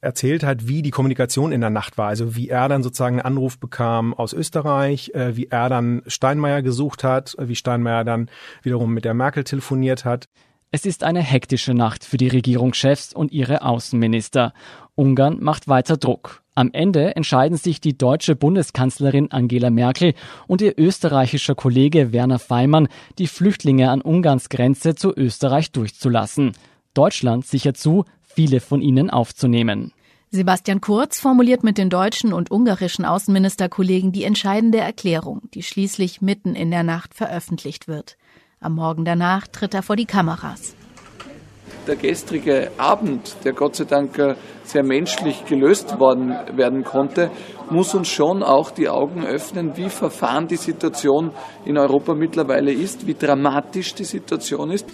erzählt 0.00 0.42
hat, 0.42 0.66
wie 0.66 0.82
die 0.82 0.90
Kommunikation 0.90 1.52
in 1.52 1.60
der 1.60 1.70
Nacht 1.70 1.98
war. 1.98 2.08
Also 2.08 2.34
wie 2.34 2.48
er 2.48 2.68
dann 2.68 2.82
sozusagen 2.82 3.16
einen 3.16 3.36
Anruf 3.36 3.58
bekam 3.58 4.14
aus 4.14 4.32
Österreich, 4.32 5.12
äh, 5.14 5.36
wie 5.36 5.48
er 5.48 5.68
dann 5.68 6.02
Steinmeier 6.06 6.62
gesucht 6.62 7.04
hat, 7.04 7.36
wie 7.38 7.54
Steinmeier 7.54 8.04
dann 8.04 8.30
wiederum 8.62 8.94
mit 8.94 9.04
der 9.04 9.14
Merkel 9.14 9.44
telefoniert 9.44 10.04
hat. 10.04 10.28
Es 10.72 10.86
ist 10.86 11.02
eine 11.02 11.20
hektische 11.20 11.74
Nacht 11.74 12.04
für 12.04 12.16
die 12.16 12.28
Regierungschefs 12.28 13.12
und 13.12 13.32
ihre 13.32 13.62
Außenminister. 13.62 14.52
Ungarn 14.94 15.38
macht 15.40 15.66
weiter 15.66 15.96
Druck. 15.96 16.42
Am 16.54 16.70
Ende 16.72 17.16
entscheiden 17.16 17.56
sich 17.56 17.80
die 17.80 17.98
deutsche 17.98 18.36
Bundeskanzlerin 18.36 19.32
Angela 19.32 19.70
Merkel 19.70 20.14
und 20.46 20.62
ihr 20.62 20.78
österreichischer 20.78 21.56
Kollege 21.56 22.12
Werner 22.12 22.38
Feimann, 22.38 22.86
die 23.18 23.26
Flüchtlinge 23.26 23.90
an 23.90 24.00
Ungarns 24.00 24.48
Grenze 24.48 24.94
zu 24.94 25.12
Österreich 25.12 25.72
durchzulassen. 25.72 26.52
Deutschland 26.94 27.46
sichert 27.46 27.76
zu, 27.76 28.04
viele 28.22 28.60
von 28.60 28.80
ihnen 28.80 29.10
aufzunehmen. 29.10 29.92
Sebastian 30.30 30.80
Kurz 30.80 31.18
formuliert 31.18 31.64
mit 31.64 31.78
den 31.78 31.90
deutschen 31.90 32.32
und 32.32 32.52
ungarischen 32.52 33.04
Außenministerkollegen 33.04 34.12
die 34.12 34.22
entscheidende 34.22 34.78
Erklärung, 34.78 35.50
die 35.52 35.64
schließlich 35.64 36.20
mitten 36.20 36.54
in 36.54 36.70
der 36.70 36.84
Nacht 36.84 37.14
veröffentlicht 37.14 37.88
wird. 37.88 38.16
Am 38.62 38.74
Morgen 38.74 39.06
danach 39.06 39.46
tritt 39.46 39.72
er 39.72 39.82
vor 39.82 39.96
die 39.96 40.04
Kameras. 40.04 40.74
Der 41.86 41.96
gestrige 41.96 42.70
Abend, 42.76 43.36
der 43.42 43.54
Gott 43.54 43.76
sei 43.76 43.84
Dank 43.84 44.18
äh, 44.18 44.34
sehr 44.64 44.82
menschlich 44.82 45.46
gelöst 45.46 45.98
worden 45.98 46.34
werden 46.54 46.84
konnte, 46.84 47.30
muss 47.70 47.94
uns 47.94 48.08
schon 48.08 48.42
auch 48.42 48.70
die 48.70 48.90
Augen 48.90 49.24
öffnen, 49.24 49.78
wie 49.78 49.88
verfahren 49.88 50.46
die 50.46 50.56
Situation 50.56 51.30
in 51.64 51.78
Europa 51.78 52.14
mittlerweile 52.14 52.70
ist, 52.70 53.06
wie 53.06 53.14
dramatisch 53.14 53.94
die 53.94 54.04
Situation 54.04 54.70
ist. 54.70 54.84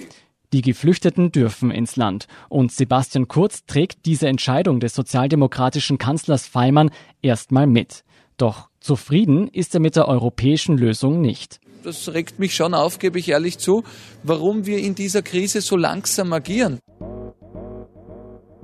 Die 0.53 0.63
Geflüchteten 0.63 1.33
dürfen 1.33 1.73
ins 1.73 1.97
Land. 1.97 2.29
Und 2.49 2.71
Sebastian 2.71 3.27
Kurz 3.27 3.67
trägt 3.67 4.07
diese 4.07 4.29
Entscheidung 4.29 4.79
des 4.79 4.95
sozialdemokratischen 4.95 5.99
Kanzlers 5.99 6.47
Feimann 6.47 6.93
erstmal 7.21 7.67
mit. 7.67 8.05
Doch 8.37 8.69
zufrieden 8.79 9.49
ist 9.49 9.75
er 9.75 9.81
mit 9.81 9.97
der 9.97 10.07
europäischen 10.07 10.79
Lösung 10.79 11.21
nicht 11.21 11.59
das 11.87 12.13
regt 12.13 12.39
mich 12.39 12.55
schon 12.55 12.75
auf, 12.75 12.99
gebe 12.99 13.19
ich 13.19 13.29
ehrlich 13.29 13.59
zu, 13.59 13.85
warum 14.25 14.67
wir 14.67 14.79
in 14.79 14.95
dieser 14.95 15.23
Krise 15.23 15.61
so 15.61 15.77
langsam 15.77 16.33
agieren. 16.33 16.81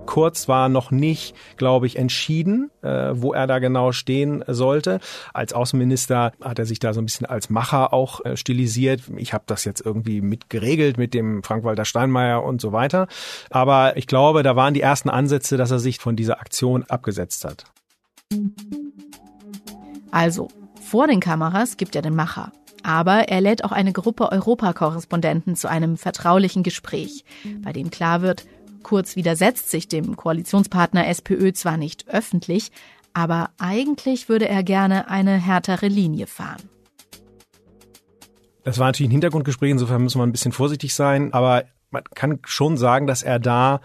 Kurz 0.04 0.48
war 0.48 0.68
noch 0.68 0.90
nicht, 0.90 1.34
glaube 1.56 1.86
ich, 1.86 1.96
entschieden, 1.96 2.70
äh, 2.82 3.12
wo 3.14 3.32
er 3.32 3.46
da 3.46 3.60
genau 3.60 3.92
stehen 3.92 4.44
sollte. 4.48 4.98
Als 5.32 5.52
Außenminister 5.52 6.32
hat 6.40 6.58
er 6.58 6.66
sich 6.66 6.80
da 6.80 6.92
so 6.92 7.00
ein 7.00 7.04
bisschen 7.04 7.26
als 7.26 7.48
Macher 7.48 7.92
auch 7.92 8.24
äh, 8.24 8.36
stilisiert. 8.36 9.02
Ich 9.16 9.32
habe 9.32 9.44
das 9.46 9.64
jetzt 9.64 9.80
irgendwie 9.80 10.20
mitgeregelt 10.20 10.98
mit 10.98 11.14
dem 11.14 11.44
Frank-Walter 11.44 11.84
Steinmeier 11.84 12.42
und 12.42 12.60
so 12.60 12.72
weiter. 12.72 13.06
Aber 13.50 13.96
ich 13.96 14.08
glaube, 14.08 14.42
da 14.42 14.56
waren 14.56 14.74
die 14.74 14.80
ersten 14.80 15.08
Ansätze, 15.08 15.56
dass 15.56 15.70
er 15.70 15.78
sich 15.78 15.98
von 15.98 16.16
dieser 16.16 16.40
Aktion 16.40 16.82
abgesetzt 16.88 17.44
hat. 17.44 17.64
Also, 20.10 20.48
vor 20.82 21.06
den 21.06 21.20
Kameras 21.20 21.76
gibt 21.76 21.94
er 21.94 22.02
den 22.02 22.16
Macher. 22.16 22.52
Aber 22.82 23.28
er 23.28 23.40
lädt 23.40 23.64
auch 23.64 23.72
eine 23.72 23.92
Gruppe 23.92 24.30
Europakorrespondenten 24.30 25.56
zu 25.56 25.68
einem 25.68 25.96
vertraulichen 25.96 26.62
Gespräch, 26.62 27.24
bei 27.62 27.72
dem 27.72 27.90
klar 27.90 28.22
wird, 28.22 28.44
Kurz 28.82 29.16
widersetzt 29.16 29.70
sich 29.70 29.88
dem 29.88 30.16
Koalitionspartner 30.16 31.06
SPÖ 31.06 31.52
zwar 31.52 31.76
nicht 31.76 32.08
öffentlich, 32.08 32.72
aber 33.14 33.50
eigentlich 33.58 34.28
würde 34.28 34.48
er 34.48 34.62
gerne 34.62 35.08
eine 35.08 35.32
härtere 35.32 35.88
Linie 35.88 36.26
fahren. 36.26 36.62
Das 38.64 38.78
war 38.78 38.86
natürlich 38.86 39.08
ein 39.08 39.12
Hintergrundgespräch, 39.12 39.70
insofern 39.70 40.02
müssen 40.02 40.18
wir 40.18 40.26
ein 40.26 40.32
bisschen 40.32 40.52
vorsichtig 40.52 40.94
sein, 40.94 41.32
aber 41.32 41.64
man 41.90 42.04
kann 42.14 42.38
schon 42.44 42.76
sagen, 42.76 43.06
dass 43.06 43.22
er 43.22 43.38
da 43.38 43.80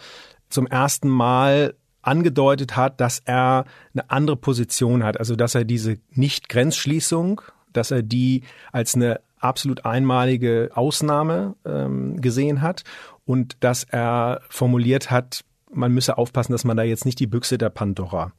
zum 0.50 0.68
ersten 0.68 1.10
Mal 1.10 1.76
angedeutet 2.02 2.78
hat, 2.78 3.02
dass 3.02 3.20
er 3.26 3.66
eine 3.94 4.10
andere 4.10 4.38
Position 4.38 5.04
hat, 5.04 5.20
also 5.20 5.36
dass 5.36 5.56
er 5.56 5.66
diese 5.66 5.98
Nicht-Grenzschließung, 6.12 7.42
dass 7.74 7.92
er 7.92 8.02
die 8.02 8.44
als 8.72 8.96
eine 8.96 9.20
absolut 9.40 9.86
einmalige 9.86 10.72
Ausnahme 10.74 11.56
ähm, 11.66 12.20
gesehen 12.22 12.62
hat 12.62 12.84
und 13.26 13.58
dass 13.60 13.84
er 13.84 14.42
formuliert 14.50 15.12
hat, 15.12 15.44
man 15.72 15.94
müsse 15.94 16.18
aufpassen, 16.18 16.54
dass 16.54 16.64
man 16.64 16.78
da 16.78 16.84
jetzt 16.84 17.06
nicht 17.06 17.20
die 17.20 17.28
Büchse 17.28 17.58
der 17.58 17.70
Pandora 17.70 18.32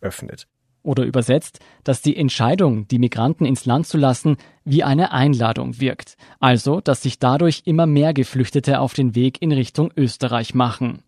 öffnet. 0.00 0.46
Oder 0.82 1.04
übersetzt, 1.04 1.58
dass 1.84 2.00
die 2.00 2.16
Entscheidung, 2.16 2.88
die 2.88 2.98
Migranten 2.98 3.44
ins 3.44 3.66
Land 3.66 3.86
zu 3.86 3.98
lassen, 3.98 4.38
wie 4.64 4.82
eine 4.82 5.12
Einladung 5.12 5.78
wirkt. 5.78 6.16
Also, 6.38 6.80
dass 6.80 7.02
sich 7.02 7.18
dadurch 7.18 7.62
immer 7.66 7.84
mehr 7.84 8.14
Geflüchtete 8.14 8.80
auf 8.80 8.94
den 8.94 9.14
Weg 9.14 9.42
in 9.42 9.52
Richtung 9.52 9.92
Österreich 9.94 10.54
machen. 10.54 11.02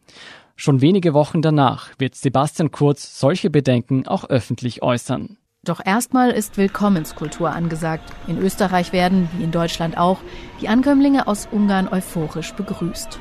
Schon 0.57 0.83
wenige 0.83 1.15
Wochen 1.15 1.41
danach 1.41 1.89
wird 1.99 2.15
Sebastian 2.15 2.71
Kurz 2.71 3.19
solche 3.19 3.49
Bedenken 3.49 4.07
auch 4.07 4.29
öffentlich 4.29 4.83
äußern. 4.83 5.39
Doch 5.65 5.81
erstmal 5.85 6.33
ist 6.33 6.57
Willkommenskultur 6.57 7.53
angesagt. 7.53 8.13
In 8.27 8.37
Österreich 8.37 8.93
werden, 8.93 9.29
wie 9.37 9.45
in 9.45 9.53
Deutschland 9.53 9.97
auch, 9.97 10.19
die 10.61 10.67
Ankömmlinge 10.67 11.29
aus 11.29 11.47
Ungarn 11.53 11.87
euphorisch 11.87 12.53
begrüßt. 12.55 13.21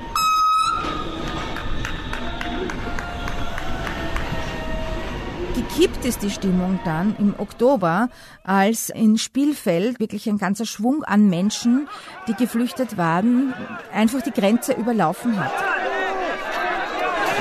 Gekippt 5.53 6.03
ist 6.03 6.23
die 6.23 6.31
Stimmung 6.31 6.79
dann 6.83 7.15
im 7.19 7.35
Oktober, 7.37 8.09
als 8.43 8.89
in 8.89 9.19
Spielfeld 9.19 9.99
wirklich 9.99 10.27
ein 10.27 10.39
ganzer 10.39 10.65
Schwung 10.65 11.03
an 11.03 11.29
Menschen, 11.29 11.87
die 12.27 12.33
geflüchtet 12.33 12.97
waren, 12.97 13.53
einfach 13.93 14.23
die 14.23 14.31
Grenze 14.31 14.73
überlaufen 14.73 15.39
hat. 15.39 15.80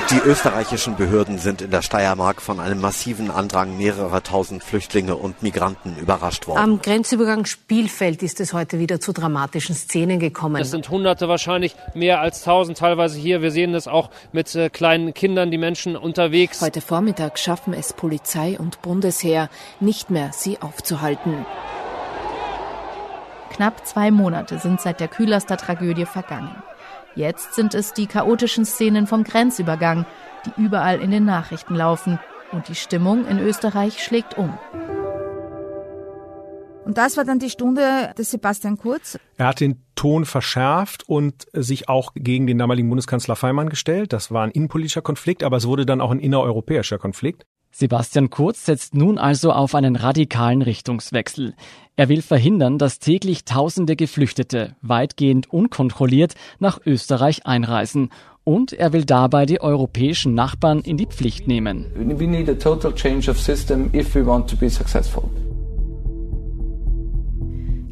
Die 0.09 0.19
österreichischen 0.27 0.95
Behörden 0.95 1.37
sind 1.37 1.61
in 1.61 1.71
der 1.71 1.81
Steiermark 1.81 2.41
von 2.41 2.59
einem 2.59 2.81
massiven 2.81 3.31
Andrang 3.31 3.77
mehrerer 3.77 4.23
tausend 4.23 4.63
Flüchtlinge 4.63 5.15
und 5.15 5.41
Migranten 5.43 5.95
überrascht 5.97 6.47
worden. 6.47 6.59
Am 6.59 6.81
Grenzübergang 6.81 7.45
Spielfeld 7.45 8.23
ist 8.23 8.39
es 8.39 8.53
heute 8.53 8.79
wieder 8.79 8.99
zu 8.99 9.13
dramatischen 9.13 9.75
Szenen 9.75 10.19
gekommen. 10.19 10.61
Es 10.61 10.71
sind 10.71 10.89
Hunderte 10.89 11.27
wahrscheinlich, 11.29 11.75
mehr 11.93 12.19
als 12.19 12.43
tausend 12.43 12.77
teilweise 12.77 13.19
hier. 13.19 13.41
Wir 13.41 13.51
sehen 13.51 13.73
das 13.73 13.87
auch 13.87 14.09
mit 14.31 14.53
äh, 14.55 14.69
kleinen 14.69 15.13
Kindern, 15.13 15.51
die 15.51 15.57
Menschen 15.57 15.95
unterwegs. 15.95 16.61
Heute 16.61 16.81
Vormittag 16.81 17.39
schaffen 17.39 17.73
es 17.73 17.93
Polizei 17.93 18.57
und 18.59 18.81
Bundesheer 18.81 19.49
nicht 19.79 20.09
mehr, 20.09 20.31
sie 20.33 20.61
aufzuhalten. 20.61 21.45
Knapp 23.51 23.85
zwei 23.85 24.11
Monate 24.11 24.59
sind 24.59 24.81
seit 24.81 24.99
der 24.99 25.07
Kühlaster 25.07 25.57
Tragödie 25.57 26.05
vergangen. 26.05 26.55
Jetzt 27.15 27.55
sind 27.55 27.73
es 27.73 27.93
die 27.93 28.07
chaotischen 28.07 28.65
Szenen 28.65 29.05
vom 29.05 29.23
Grenzübergang, 29.23 30.05
die 30.45 30.61
überall 30.61 31.01
in 31.01 31.11
den 31.11 31.25
Nachrichten 31.25 31.75
laufen. 31.75 32.19
Und 32.51 32.67
die 32.67 32.75
Stimmung 32.75 33.25
in 33.27 33.39
Österreich 33.39 34.03
schlägt 34.03 34.37
um. 34.37 34.57
Und 36.83 36.97
das 36.97 37.15
war 37.15 37.25
dann 37.25 37.39
die 37.39 37.49
Stunde 37.49 38.13
des 38.17 38.31
Sebastian 38.31 38.77
Kurz. 38.77 39.17
Er 39.37 39.47
hat 39.47 39.59
den 39.59 39.83
Ton 39.95 40.25
verschärft 40.25 41.07
und 41.07 41.45
sich 41.53 41.87
auch 41.87 42.13
gegen 42.15 42.47
den 42.47 42.57
damaligen 42.57 42.89
Bundeskanzler 42.89 43.35
Feimann 43.35 43.69
gestellt. 43.69 44.13
Das 44.13 44.31
war 44.31 44.43
ein 44.43 44.51
innenpolitischer 44.51 45.01
Konflikt, 45.01 45.43
aber 45.43 45.57
es 45.57 45.67
wurde 45.67 45.85
dann 45.85 46.01
auch 46.01 46.11
ein 46.11 46.19
innereuropäischer 46.19 46.97
Konflikt. 46.97 47.45
Sebastian 47.71 48.29
Kurz 48.29 48.65
setzt 48.65 48.95
nun 48.95 49.17
also 49.17 49.51
auf 49.51 49.75
einen 49.75 49.95
radikalen 49.95 50.61
Richtungswechsel. 50.61 51.55
Er 51.95 52.09
will 52.09 52.21
verhindern, 52.21 52.77
dass 52.77 52.99
täglich 52.99 53.45
tausende 53.45 53.95
Geflüchtete 53.95 54.75
weitgehend 54.81 55.51
unkontrolliert 55.51 56.35
nach 56.59 56.79
Österreich 56.85 57.45
einreisen 57.45 58.09
und 58.43 58.73
er 58.73 58.91
will 58.91 59.05
dabei 59.05 59.45
die 59.45 59.61
europäischen 59.61 60.33
Nachbarn 60.33 60.81
in 60.81 60.97
die 60.97 61.05
Pflicht 61.05 61.47
nehmen. 61.47 61.85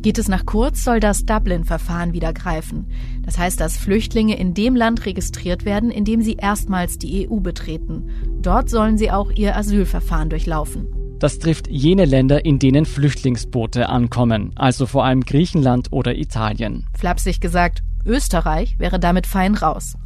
Geht 0.01 0.17
es 0.17 0.29
nach 0.29 0.45
Kurz, 0.45 0.85
soll 0.85 1.01
das 1.01 1.25
Dublin-Verfahren 1.25 2.13
wieder 2.13 2.31
greifen. 2.31 2.88
Das 3.25 3.38
heißt, 3.38 3.59
dass 3.59 3.77
Flüchtlinge 3.77 4.38
in 4.38 4.53
dem 4.53 4.75
Land 4.75 5.05
registriert 5.05 5.65
werden, 5.65 5.91
in 5.91 6.05
dem 6.05 6.21
sie 6.21 6.35
erstmals 6.35 6.97
die 6.97 7.27
EU 7.27 7.41
betreten. 7.41 8.09
Dort 8.41 8.69
sollen 8.69 8.97
sie 8.97 9.12
auch 9.12 9.29
ihr 9.29 9.57
Asylverfahren 9.57 10.29
durchlaufen. 10.29 10.88
Das 11.19 11.38
trifft 11.38 11.67
jene 11.67 12.05
Länder, 12.05 12.45
in 12.45 12.59
denen 12.59 12.85
Flüchtlingsboote 12.85 13.89
ankommen, 13.89 14.53
also 14.55 14.85
vor 14.85 15.03
allem 15.03 15.19
Griechenland 15.19 15.91
oder 15.91 16.15
Italien. 16.15 16.85
Flapsig 16.97 17.41
gesagt, 17.41 17.83
Österreich 18.05 18.79
wäre 18.79 19.01
damit 19.01 19.27
fein 19.27 19.53
raus. 19.53 19.97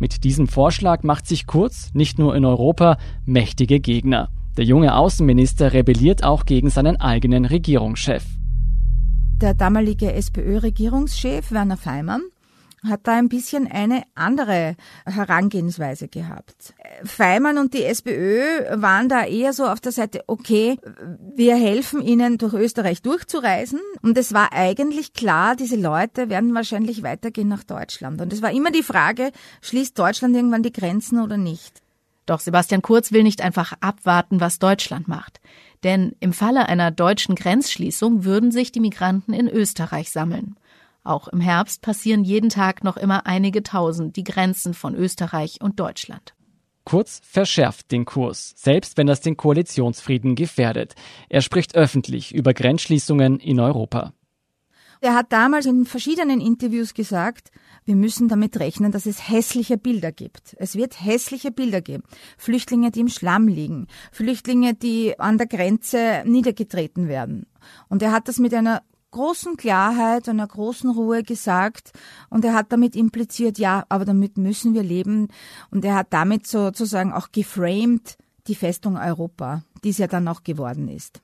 Mit 0.00 0.24
diesem 0.24 0.48
Vorschlag 0.48 1.04
macht 1.04 1.28
sich 1.28 1.46
Kurz 1.46 1.90
nicht 1.94 2.18
nur 2.18 2.34
in 2.34 2.44
Europa 2.44 2.98
mächtige 3.26 3.78
Gegner. 3.78 4.28
Der 4.56 4.64
junge 4.64 4.96
Außenminister 4.96 5.72
rebelliert 5.72 6.24
auch 6.24 6.46
gegen 6.46 6.68
seinen 6.68 6.96
eigenen 6.96 7.44
Regierungschef. 7.44 8.24
Der 9.40 9.54
damalige 9.54 10.12
SPÖ-Regierungschef 10.12 11.50
Werner 11.50 11.78
Feimann 11.78 12.20
hat 12.86 13.06
da 13.06 13.16
ein 13.16 13.30
bisschen 13.30 13.66
eine 13.66 14.02
andere 14.14 14.76
Herangehensweise 15.06 16.08
gehabt. 16.08 16.74
Feimann 17.04 17.56
und 17.56 17.72
die 17.72 17.84
SPÖ 17.84 18.66
waren 18.82 19.08
da 19.08 19.24
eher 19.24 19.54
so 19.54 19.64
auf 19.64 19.80
der 19.80 19.92
Seite, 19.92 20.24
okay, 20.26 20.76
wir 21.34 21.56
helfen 21.56 22.02
ihnen 22.02 22.36
durch 22.36 22.52
Österreich 22.52 23.00
durchzureisen. 23.00 23.80
Und 24.02 24.18
es 24.18 24.34
war 24.34 24.52
eigentlich 24.52 25.14
klar, 25.14 25.56
diese 25.56 25.76
Leute 25.76 26.28
werden 26.28 26.54
wahrscheinlich 26.54 27.02
weitergehen 27.02 27.48
nach 27.48 27.64
Deutschland. 27.64 28.20
Und 28.20 28.34
es 28.34 28.42
war 28.42 28.52
immer 28.52 28.70
die 28.70 28.82
Frage, 28.82 29.32
schließt 29.62 29.98
Deutschland 29.98 30.36
irgendwann 30.36 30.62
die 30.62 30.72
Grenzen 30.72 31.18
oder 31.18 31.38
nicht? 31.38 31.80
Doch 32.26 32.40
Sebastian 32.40 32.82
Kurz 32.82 33.10
will 33.10 33.22
nicht 33.22 33.40
einfach 33.40 33.72
abwarten, 33.80 34.40
was 34.40 34.58
Deutschland 34.58 35.08
macht. 35.08 35.40
Denn 35.84 36.14
im 36.20 36.32
Falle 36.32 36.68
einer 36.68 36.90
deutschen 36.90 37.34
Grenzschließung 37.34 38.24
würden 38.24 38.50
sich 38.50 38.72
die 38.72 38.80
Migranten 38.80 39.32
in 39.32 39.48
Österreich 39.48 40.10
sammeln. 40.10 40.56
Auch 41.04 41.28
im 41.28 41.40
Herbst 41.40 41.80
passieren 41.80 42.24
jeden 42.24 42.50
Tag 42.50 42.84
noch 42.84 42.96
immer 42.96 43.26
einige 43.26 43.62
tausend 43.62 44.16
die 44.16 44.24
Grenzen 44.24 44.74
von 44.74 44.94
Österreich 44.94 45.60
und 45.62 45.80
Deutschland. 45.80 46.34
Kurz 46.84 47.20
verschärft 47.24 47.92
den 47.92 48.04
Kurs, 48.04 48.52
selbst 48.56 48.96
wenn 48.96 49.06
das 49.06 49.20
den 49.20 49.36
Koalitionsfrieden 49.36 50.34
gefährdet. 50.34 50.94
Er 51.28 51.40
spricht 51.40 51.74
öffentlich 51.74 52.34
über 52.34 52.52
Grenzschließungen 52.52 53.38
in 53.38 53.60
Europa. 53.60 54.12
Er 55.02 55.14
hat 55.14 55.32
damals 55.32 55.64
in 55.64 55.86
verschiedenen 55.86 56.40
Interviews 56.42 56.92
gesagt, 56.92 57.50
wir 57.86 57.96
müssen 57.96 58.28
damit 58.28 58.60
rechnen, 58.60 58.92
dass 58.92 59.06
es 59.06 59.30
hässliche 59.30 59.78
Bilder 59.78 60.12
gibt. 60.12 60.54
Es 60.58 60.76
wird 60.76 61.02
hässliche 61.02 61.50
Bilder 61.50 61.80
geben. 61.80 62.02
Flüchtlinge, 62.36 62.90
die 62.90 63.00
im 63.00 63.08
Schlamm 63.08 63.48
liegen. 63.48 63.86
Flüchtlinge, 64.12 64.74
die 64.74 65.18
an 65.18 65.38
der 65.38 65.46
Grenze 65.46 66.22
niedergetreten 66.26 67.08
werden. 67.08 67.46
Und 67.88 68.02
er 68.02 68.12
hat 68.12 68.28
das 68.28 68.38
mit 68.38 68.52
einer 68.52 68.82
großen 69.10 69.56
Klarheit 69.56 70.28
einer 70.28 70.46
großen 70.46 70.90
Ruhe 70.90 71.22
gesagt 71.22 71.92
und 72.28 72.44
er 72.44 72.54
hat 72.54 72.70
damit 72.70 72.94
impliziert, 72.94 73.58
ja, 73.58 73.84
aber 73.88 74.04
damit 74.04 74.38
müssen 74.38 74.72
wir 74.72 74.84
leben 74.84 75.28
und 75.72 75.84
er 75.84 75.96
hat 75.96 76.08
damit 76.12 76.46
sozusagen 76.46 77.12
auch 77.12 77.32
geframed 77.32 78.16
die 78.46 78.54
Festung 78.54 78.96
Europa, 78.96 79.64
die 79.82 79.90
es 79.90 79.98
ja 79.98 80.06
dann 80.06 80.28
auch 80.28 80.44
geworden 80.44 80.86
ist. 80.86 81.22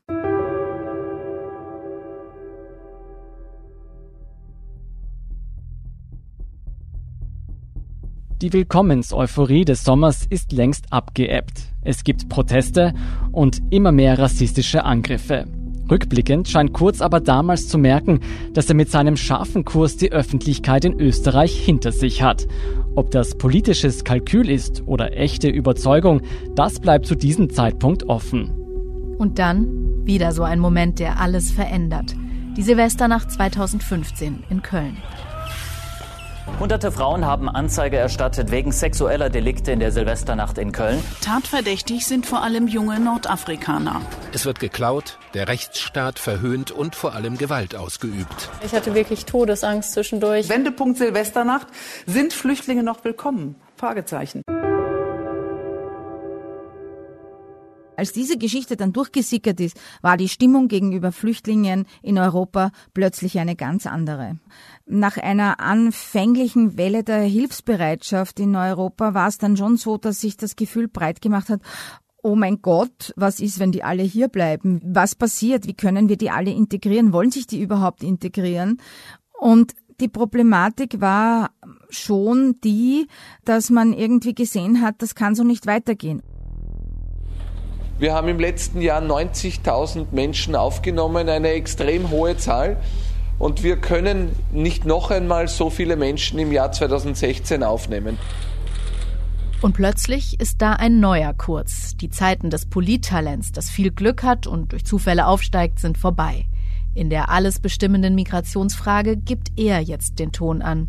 Die 8.42 8.52
Willkommenseuphorie 8.52 9.64
des 9.64 9.82
Sommers 9.82 10.26
ist 10.28 10.52
längst 10.52 10.92
abgeebbt. 10.92 11.72
Es 11.80 12.04
gibt 12.04 12.28
Proteste 12.28 12.92
und 13.32 13.62
immer 13.70 13.92
mehr 13.92 14.18
rassistische 14.18 14.84
Angriffe. 14.84 15.46
Rückblickend 15.90 16.46
scheint 16.46 16.74
Kurz 16.74 17.00
aber 17.00 17.20
damals 17.20 17.66
zu 17.66 17.78
merken, 17.78 18.20
dass 18.52 18.68
er 18.68 18.74
mit 18.74 18.90
seinem 18.90 19.16
scharfen 19.16 19.64
Kurs 19.64 19.96
die 19.96 20.12
Öffentlichkeit 20.12 20.84
in 20.84 21.00
Österreich 21.00 21.56
hinter 21.56 21.92
sich 21.92 22.22
hat. 22.22 22.46
Ob 22.94 23.10
das 23.10 23.38
politisches 23.38 24.04
Kalkül 24.04 24.50
ist 24.50 24.82
oder 24.84 25.16
echte 25.16 25.48
Überzeugung, 25.48 26.20
das 26.54 26.78
bleibt 26.78 27.06
zu 27.06 27.14
diesem 27.14 27.48
Zeitpunkt 27.48 28.06
offen. 28.06 28.50
Und 29.16 29.38
dann 29.38 30.04
wieder 30.04 30.32
so 30.32 30.42
ein 30.42 30.60
Moment, 30.60 30.98
der 30.98 31.20
alles 31.20 31.52
verändert. 31.52 32.14
Die 32.58 32.62
Silvesternacht 32.62 33.30
2015 33.30 34.44
in 34.50 34.60
Köln. 34.60 34.98
Hunderte 36.60 36.90
Frauen 36.90 37.26
haben 37.26 37.50
Anzeige 37.50 37.98
erstattet 37.98 38.50
wegen 38.50 38.72
sexueller 38.72 39.28
Delikte 39.28 39.72
in 39.72 39.80
der 39.80 39.92
Silvesternacht 39.92 40.56
in 40.56 40.72
Köln. 40.72 41.02
Tatverdächtig 41.20 42.06
sind 42.06 42.24
vor 42.24 42.42
allem 42.42 42.66
junge 42.66 42.98
Nordafrikaner. 42.98 44.00
Es 44.32 44.46
wird 44.46 44.58
geklaut, 44.58 45.18
der 45.34 45.48
Rechtsstaat 45.48 46.18
verhöhnt 46.18 46.70
und 46.70 46.94
vor 46.94 47.14
allem 47.14 47.36
Gewalt 47.36 47.74
ausgeübt. 47.76 48.48
Ich 48.64 48.72
hatte 48.72 48.94
wirklich 48.94 49.26
Todesangst 49.26 49.92
zwischendurch. 49.92 50.48
Wendepunkt 50.48 50.96
Silvesternacht. 50.96 51.66
Sind 52.06 52.32
Flüchtlinge 52.32 52.82
noch 52.82 53.04
willkommen? 53.04 53.56
Fragezeichen. 53.76 54.42
Als 57.96 58.12
diese 58.12 58.36
Geschichte 58.36 58.76
dann 58.76 58.92
durchgesickert 58.92 59.58
ist, 59.58 59.78
war 60.02 60.18
die 60.18 60.28
Stimmung 60.28 60.68
gegenüber 60.68 61.12
Flüchtlingen 61.12 61.86
in 62.02 62.18
Europa 62.18 62.70
plötzlich 62.92 63.38
eine 63.38 63.56
ganz 63.56 63.86
andere. 63.86 64.36
Nach 64.88 65.16
einer 65.16 65.58
anfänglichen 65.58 66.78
Welle 66.78 67.02
der 67.02 67.22
Hilfsbereitschaft 67.22 68.38
in 68.38 68.54
Europa 68.54 69.14
war 69.14 69.26
es 69.26 69.36
dann 69.36 69.56
schon 69.56 69.76
so, 69.76 69.98
dass 69.98 70.20
sich 70.20 70.36
das 70.36 70.54
Gefühl 70.54 70.86
breit 70.86 71.20
gemacht 71.20 71.48
hat, 71.48 71.60
oh 72.22 72.36
mein 72.36 72.62
Gott, 72.62 73.12
was 73.16 73.40
ist, 73.40 73.58
wenn 73.58 73.72
die 73.72 73.82
alle 73.82 74.04
hier 74.04 74.28
bleiben? 74.28 74.80
Was 74.84 75.16
passiert? 75.16 75.66
Wie 75.66 75.74
können 75.74 76.08
wir 76.08 76.16
die 76.16 76.30
alle 76.30 76.52
integrieren? 76.52 77.12
Wollen 77.12 77.32
sich 77.32 77.48
die 77.48 77.60
überhaupt 77.60 78.04
integrieren? 78.04 78.80
Und 79.32 79.74
die 80.00 80.08
Problematik 80.08 81.00
war 81.00 81.50
schon 81.88 82.56
die, 82.62 83.08
dass 83.44 83.70
man 83.70 83.92
irgendwie 83.92 84.34
gesehen 84.34 84.82
hat, 84.82 84.96
das 84.98 85.14
kann 85.14 85.34
so 85.34 85.42
nicht 85.42 85.66
weitergehen. 85.66 86.22
Wir 87.98 88.12
haben 88.12 88.28
im 88.28 88.38
letzten 88.38 88.82
Jahr 88.82 89.00
90.000 89.00 90.08
Menschen 90.12 90.54
aufgenommen, 90.54 91.28
eine 91.28 91.48
extrem 91.50 92.10
hohe 92.10 92.36
Zahl. 92.36 92.76
Und 93.38 93.62
wir 93.62 93.76
können 93.76 94.30
nicht 94.52 94.86
noch 94.86 95.10
einmal 95.10 95.48
so 95.48 95.68
viele 95.70 95.96
Menschen 95.96 96.38
im 96.38 96.52
Jahr 96.52 96.72
2016 96.72 97.62
aufnehmen. 97.62 98.18
Und 99.62 99.72
plötzlich 99.72 100.38
ist 100.40 100.62
da 100.62 100.74
ein 100.74 101.00
neuer 101.00 101.34
Kurz. 101.34 101.96
Die 101.96 102.10
Zeiten 102.10 102.50
des 102.50 102.66
Polittalents, 102.66 103.52
das 103.52 103.70
viel 103.70 103.90
Glück 103.90 104.22
hat 104.22 104.46
und 104.46 104.72
durch 104.72 104.84
Zufälle 104.84 105.26
aufsteigt, 105.26 105.80
sind 105.80 105.98
vorbei. 105.98 106.46
In 106.94 107.10
der 107.10 107.30
alles 107.30 107.58
bestimmenden 107.58 108.14
Migrationsfrage 108.14 109.16
gibt 109.16 109.52
er 109.56 109.80
jetzt 109.80 110.18
den 110.18 110.32
Ton 110.32 110.62
an. 110.62 110.88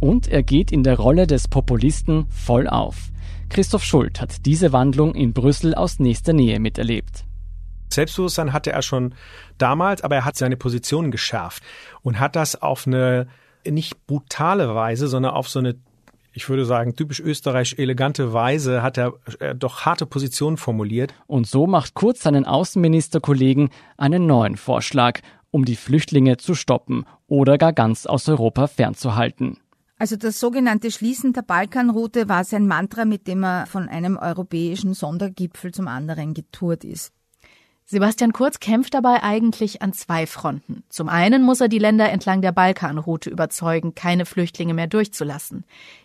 Und 0.00 0.28
er 0.28 0.42
geht 0.42 0.72
in 0.72 0.82
der 0.82 0.98
Rolle 0.98 1.26
des 1.26 1.48
Populisten 1.48 2.26
voll 2.28 2.68
auf. 2.68 3.10
Christoph 3.48 3.82
Schult 3.82 4.20
hat 4.20 4.44
diese 4.46 4.72
Wandlung 4.72 5.14
in 5.14 5.32
Brüssel 5.32 5.74
aus 5.74 5.98
nächster 5.98 6.34
Nähe 6.34 6.60
miterlebt. 6.60 7.24
Selbstbewusstsein 7.90 8.52
hatte 8.52 8.72
er 8.72 8.82
schon 8.82 9.14
damals, 9.58 10.02
aber 10.02 10.16
er 10.16 10.24
hat 10.24 10.36
seine 10.36 10.56
Position 10.56 11.10
geschärft 11.10 11.62
und 12.02 12.18
hat 12.18 12.36
das 12.36 12.60
auf 12.60 12.86
eine 12.86 13.28
nicht 13.66 14.06
brutale 14.06 14.74
Weise, 14.74 15.08
sondern 15.08 15.32
auf 15.32 15.48
so 15.48 15.58
eine 15.58 15.76
ich 16.38 16.48
würde 16.48 16.64
sagen, 16.64 16.94
typisch 16.94 17.18
österreichisch 17.18 17.78
elegante 17.78 18.32
Weise 18.32 18.80
hat 18.80 18.96
er 18.96 19.14
äh, 19.40 19.56
doch 19.56 19.86
harte 19.86 20.06
Positionen 20.06 20.56
formuliert. 20.56 21.12
Und 21.26 21.48
so 21.48 21.66
macht 21.66 21.94
Kurz 21.94 22.22
seinen 22.22 22.44
Außenministerkollegen 22.44 23.70
einen 23.96 24.26
neuen 24.26 24.56
Vorschlag, 24.56 25.20
um 25.50 25.64
die 25.64 25.74
Flüchtlinge 25.74 26.36
zu 26.36 26.54
stoppen 26.54 27.06
oder 27.26 27.58
gar 27.58 27.72
ganz 27.72 28.06
aus 28.06 28.28
Europa 28.28 28.68
fernzuhalten. 28.68 29.58
Also 29.98 30.16
das 30.16 30.38
sogenannte 30.38 30.92
Schließen 30.92 31.32
der 31.32 31.42
Balkanroute 31.42 32.28
war 32.28 32.44
sein 32.44 32.68
Mantra, 32.68 33.04
mit 33.04 33.26
dem 33.26 33.42
er 33.42 33.66
von 33.66 33.88
einem 33.88 34.16
europäischen 34.16 34.94
Sondergipfel 34.94 35.72
zum 35.72 35.88
anderen 35.88 36.34
getourt 36.34 36.84
ist. 36.84 37.12
Sebastian 37.90 38.34
Kurz 38.34 38.60
kämpft 38.60 38.92
dabei 38.92 39.22
eigentlich 39.22 39.80
an 39.80 39.94
zwei 39.94 40.26
Fronten. 40.26 40.82
Zum 40.90 41.08
einen 41.08 41.42
muss 41.42 41.62
er 41.62 41.68
die 41.68 41.78
Länder 41.78 42.10
entlang 42.10 42.42
der 42.42 42.52
Balkanroute 42.52 43.30
überzeugen, 43.30 43.94
keine 43.94 44.26
Flüchtlinge 44.26 44.74
mehr 44.74 44.88
durchzulassen. 44.88 45.64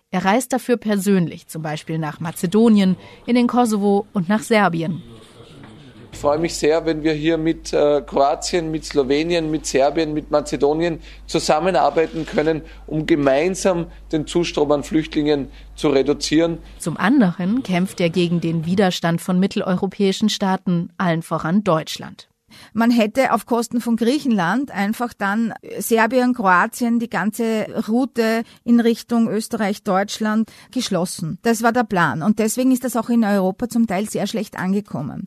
Er 0.09 0.23
reist 0.23 0.53
dafür 0.53 0.77
persönlich, 0.77 1.47
zum 1.47 1.61
Beispiel 1.61 1.97
nach 1.97 2.21
Mazedonien, 2.21 2.95
in 3.25 3.35
den 3.35 3.47
Kosovo 3.47 4.07
und 4.13 4.29
nach 4.29 4.43
Serbien. 4.43 5.03
Ich 6.13 6.19
freue 6.19 6.38
mich 6.38 6.56
sehr, 6.56 6.86
wenn 6.86 7.04
wir 7.04 7.13
hier 7.13 7.38
mit 7.38 7.73
äh, 7.73 8.02
Kroatien, 8.06 8.69
mit 8.71 8.86
Slowenien, 8.86 9.49
mit 9.49 9.65
Serbien, 9.65 10.13
mit 10.13 10.30
Mazedonien 10.30 10.99
zusammenarbeiten 11.26 12.26
können, 12.26 12.62
um 12.88 13.06
gemeinsam 13.08 13.88
den 14.12 14.28
Zustrom 14.28 14.71
an 14.71 14.84
Flüchtlingen 14.84 15.49
zu 15.76 15.89
reduzieren. 15.89 16.60
Zum 16.78 16.97
anderen 16.97 17.63
kämpft 17.63 17.99
er 17.99 18.12
gegen 18.12 18.39
den 18.39 18.65
Widerstand 18.65 19.21
von 19.21 19.39
mitteleuropäischen 19.39 20.30
Staaten, 20.30 20.91
allen 20.97 21.23
voran 21.23 21.63
Deutschland. 21.63 22.30
Man 22.73 22.91
hätte 22.91 23.33
auf 23.33 23.45
Kosten 23.45 23.81
von 23.81 23.95
Griechenland 23.95 24.71
einfach 24.71 25.13
dann 25.13 25.53
Serbien, 25.77 26.33
Kroatien, 26.33 26.99
die 26.99 27.09
ganze 27.09 27.67
Route 27.88 28.43
in 28.63 28.79
Richtung 28.79 29.29
Österreich, 29.29 29.83
Deutschland 29.83 30.51
geschlossen. 30.71 31.38
Das 31.43 31.62
war 31.62 31.71
der 31.71 31.83
Plan. 31.83 32.23
Und 32.23 32.39
deswegen 32.39 32.71
ist 32.71 32.83
das 32.83 32.95
auch 32.95 33.09
in 33.09 33.23
Europa 33.23 33.69
zum 33.69 33.88
Teil 33.88 34.09
sehr 34.09 34.27
schlecht 34.27 34.57
angekommen. 34.57 35.25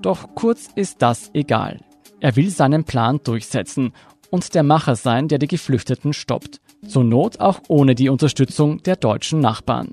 Doch 0.00 0.34
Kurz 0.34 0.68
ist 0.74 1.02
das 1.02 1.30
egal. 1.34 1.80
Er 2.20 2.36
will 2.36 2.50
seinen 2.50 2.84
Plan 2.84 3.20
durchsetzen 3.22 3.92
und 4.30 4.54
der 4.54 4.62
Macher 4.62 4.96
sein, 4.96 5.28
der 5.28 5.38
die 5.38 5.48
Geflüchteten 5.48 6.12
stoppt. 6.12 6.60
Zur 6.86 7.04
Not 7.04 7.40
auch 7.40 7.60
ohne 7.68 7.94
die 7.94 8.08
Unterstützung 8.08 8.82
der 8.82 8.96
deutschen 8.96 9.40
Nachbarn. 9.40 9.90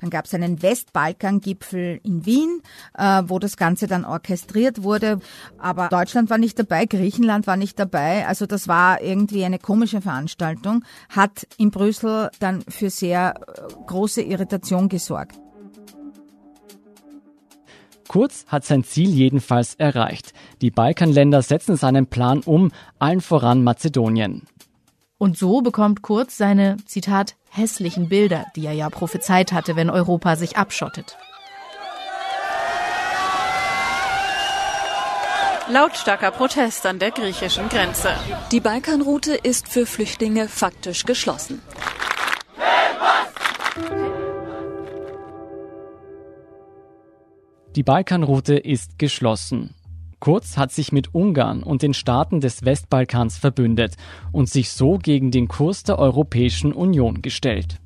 Dann 0.00 0.10
gab 0.10 0.26
es 0.26 0.34
einen 0.34 0.62
Westbalkan-Gipfel 0.62 2.00
in 2.02 2.24
Wien, 2.24 2.62
äh, 2.96 3.22
wo 3.26 3.38
das 3.38 3.56
Ganze 3.56 3.86
dann 3.86 4.04
orchestriert 4.04 4.82
wurde. 4.82 5.20
Aber 5.58 5.88
Deutschland 5.88 6.30
war 6.30 6.38
nicht 6.38 6.58
dabei, 6.58 6.86
Griechenland 6.86 7.46
war 7.46 7.56
nicht 7.56 7.78
dabei. 7.78 8.26
Also 8.26 8.46
das 8.46 8.68
war 8.68 9.02
irgendwie 9.02 9.44
eine 9.44 9.58
komische 9.58 10.00
Veranstaltung, 10.00 10.84
hat 11.08 11.46
in 11.56 11.70
Brüssel 11.70 12.30
dann 12.38 12.62
für 12.68 12.90
sehr 12.90 13.34
äh, 13.36 13.72
große 13.86 14.22
Irritation 14.22 14.88
gesorgt. 14.88 15.38
Kurz 18.08 18.46
hat 18.46 18.64
sein 18.64 18.84
Ziel 18.84 19.10
jedenfalls 19.10 19.74
erreicht. 19.74 20.32
Die 20.62 20.70
Balkanländer 20.70 21.42
setzen 21.42 21.76
seinen 21.76 22.06
Plan 22.06 22.40
um, 22.40 22.72
allen 22.98 23.20
voran 23.20 23.62
Mazedonien. 23.62 24.42
Und 25.18 25.36
so 25.36 25.60
bekommt 25.60 26.00
Kurz 26.02 26.38
seine, 26.38 26.76
Zitat, 26.86 27.36
hässlichen 27.50 28.08
Bilder, 28.08 28.46
die 28.56 28.66
er 28.66 28.72
ja 28.72 28.90
prophezeit 28.90 29.52
hatte, 29.52 29.76
wenn 29.76 29.90
Europa 29.90 30.36
sich 30.36 30.56
abschottet. 30.56 31.16
Lautstarker 35.70 36.30
Protest 36.30 36.86
an 36.86 36.98
der 36.98 37.10
griechischen 37.10 37.68
Grenze. 37.68 38.10
Die 38.52 38.60
Balkanroute 38.60 39.34
ist 39.34 39.68
für 39.68 39.84
Flüchtlinge 39.84 40.48
faktisch 40.48 41.04
geschlossen. 41.04 41.60
Die 47.76 47.82
Balkanroute 47.82 48.56
ist 48.56 48.98
geschlossen. 48.98 49.74
Kurz 50.20 50.56
hat 50.56 50.72
sich 50.72 50.90
mit 50.90 51.14
Ungarn 51.14 51.62
und 51.62 51.82
den 51.82 51.94
Staaten 51.94 52.40
des 52.40 52.64
Westbalkans 52.64 53.38
verbündet 53.38 53.94
und 54.32 54.48
sich 54.48 54.70
so 54.70 54.98
gegen 54.98 55.30
den 55.30 55.46
Kurs 55.46 55.84
der 55.84 55.98
Europäischen 55.98 56.72
Union 56.72 57.22
gestellt. 57.22 57.78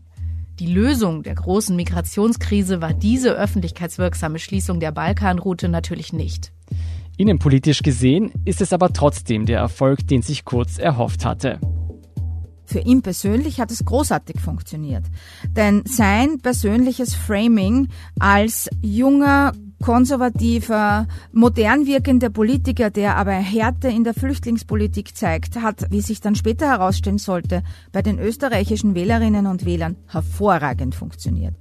Die 0.59 0.73
Lösung 0.73 1.23
der 1.23 1.35
großen 1.35 1.75
Migrationskrise 1.77 2.81
war 2.81 2.95
diese 2.95 3.33
öffentlichkeitswirksame 3.33 4.39
Schließung 4.39 4.81
der 4.81 4.93
Balkanroute 4.93 5.69
natürlich 5.69 6.13
nicht. 6.13 6.53
Innenpolitisch 7.17 7.83
gesehen 7.83 8.33
ist 8.45 8.61
es 8.61 8.73
aber 8.73 8.93
trotzdem 8.93 9.45
der 9.45 9.59
Erfolg, 9.59 10.07
den 10.07 10.23
sich 10.23 10.45
Kurz 10.45 10.79
erhofft 10.79 11.25
hatte. 11.25 11.61
Für 12.65 12.81
ihn 12.81 13.03
persönlich 13.03 13.61
hat 13.61 13.71
es 13.71 13.85
großartig 13.85 14.41
funktioniert. 14.41 15.05
Denn 15.51 15.83
sein 15.85 16.39
persönliches 16.39 17.15
Framing 17.15 17.89
als 18.19 18.71
junger, 18.81 19.53
konservativer, 19.83 21.07
modern 21.33 21.87
wirkender 21.87 22.31
Politiker, 22.31 22.89
der 22.89 23.17
aber 23.17 23.33
Härte 23.33 23.89
in 23.89 24.05
der 24.05 24.15
Flüchtlingspolitik 24.15 25.15
zeigt, 25.15 25.61
hat, 25.61 25.91
wie 25.91 26.01
sich 26.01 26.21
dann 26.21 26.35
später 26.35 26.69
herausstellen 26.69 27.19
sollte, 27.19 27.63
bei 27.93 28.01
den 28.01 28.19
österreichischen 28.19 28.95
Wählerinnen 28.95 29.47
und 29.47 29.67
Wählern 29.67 29.97
hervorragend 30.07 30.95
funktioniert. 30.95 31.55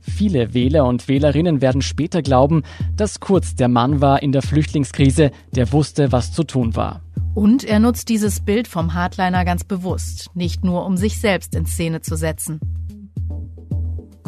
Viele 0.00 0.54
Wähler 0.54 0.86
und 0.86 1.08
Wählerinnen 1.08 1.60
werden 1.60 1.82
später 1.82 2.22
glauben, 2.22 2.62
dass 2.96 3.20
Kurz 3.20 3.54
der 3.54 3.68
Mann 3.68 4.00
war 4.00 4.22
in 4.22 4.32
der 4.32 4.42
Flüchtlingskrise, 4.42 5.30
der 5.52 5.72
wusste, 5.72 6.12
was 6.12 6.32
zu 6.32 6.44
tun 6.44 6.76
war. 6.76 7.02
Und 7.34 7.64
er 7.64 7.78
nutzt 7.78 8.08
dieses 8.08 8.40
Bild 8.40 8.66
vom 8.66 8.94
Hardliner 8.94 9.44
ganz 9.44 9.64
bewusst, 9.64 10.30
nicht 10.34 10.64
nur 10.64 10.84
um 10.84 10.96
sich 10.96 11.20
selbst 11.20 11.54
in 11.54 11.64
Szene 11.64 12.00
zu 12.00 12.16
setzen. 12.16 12.60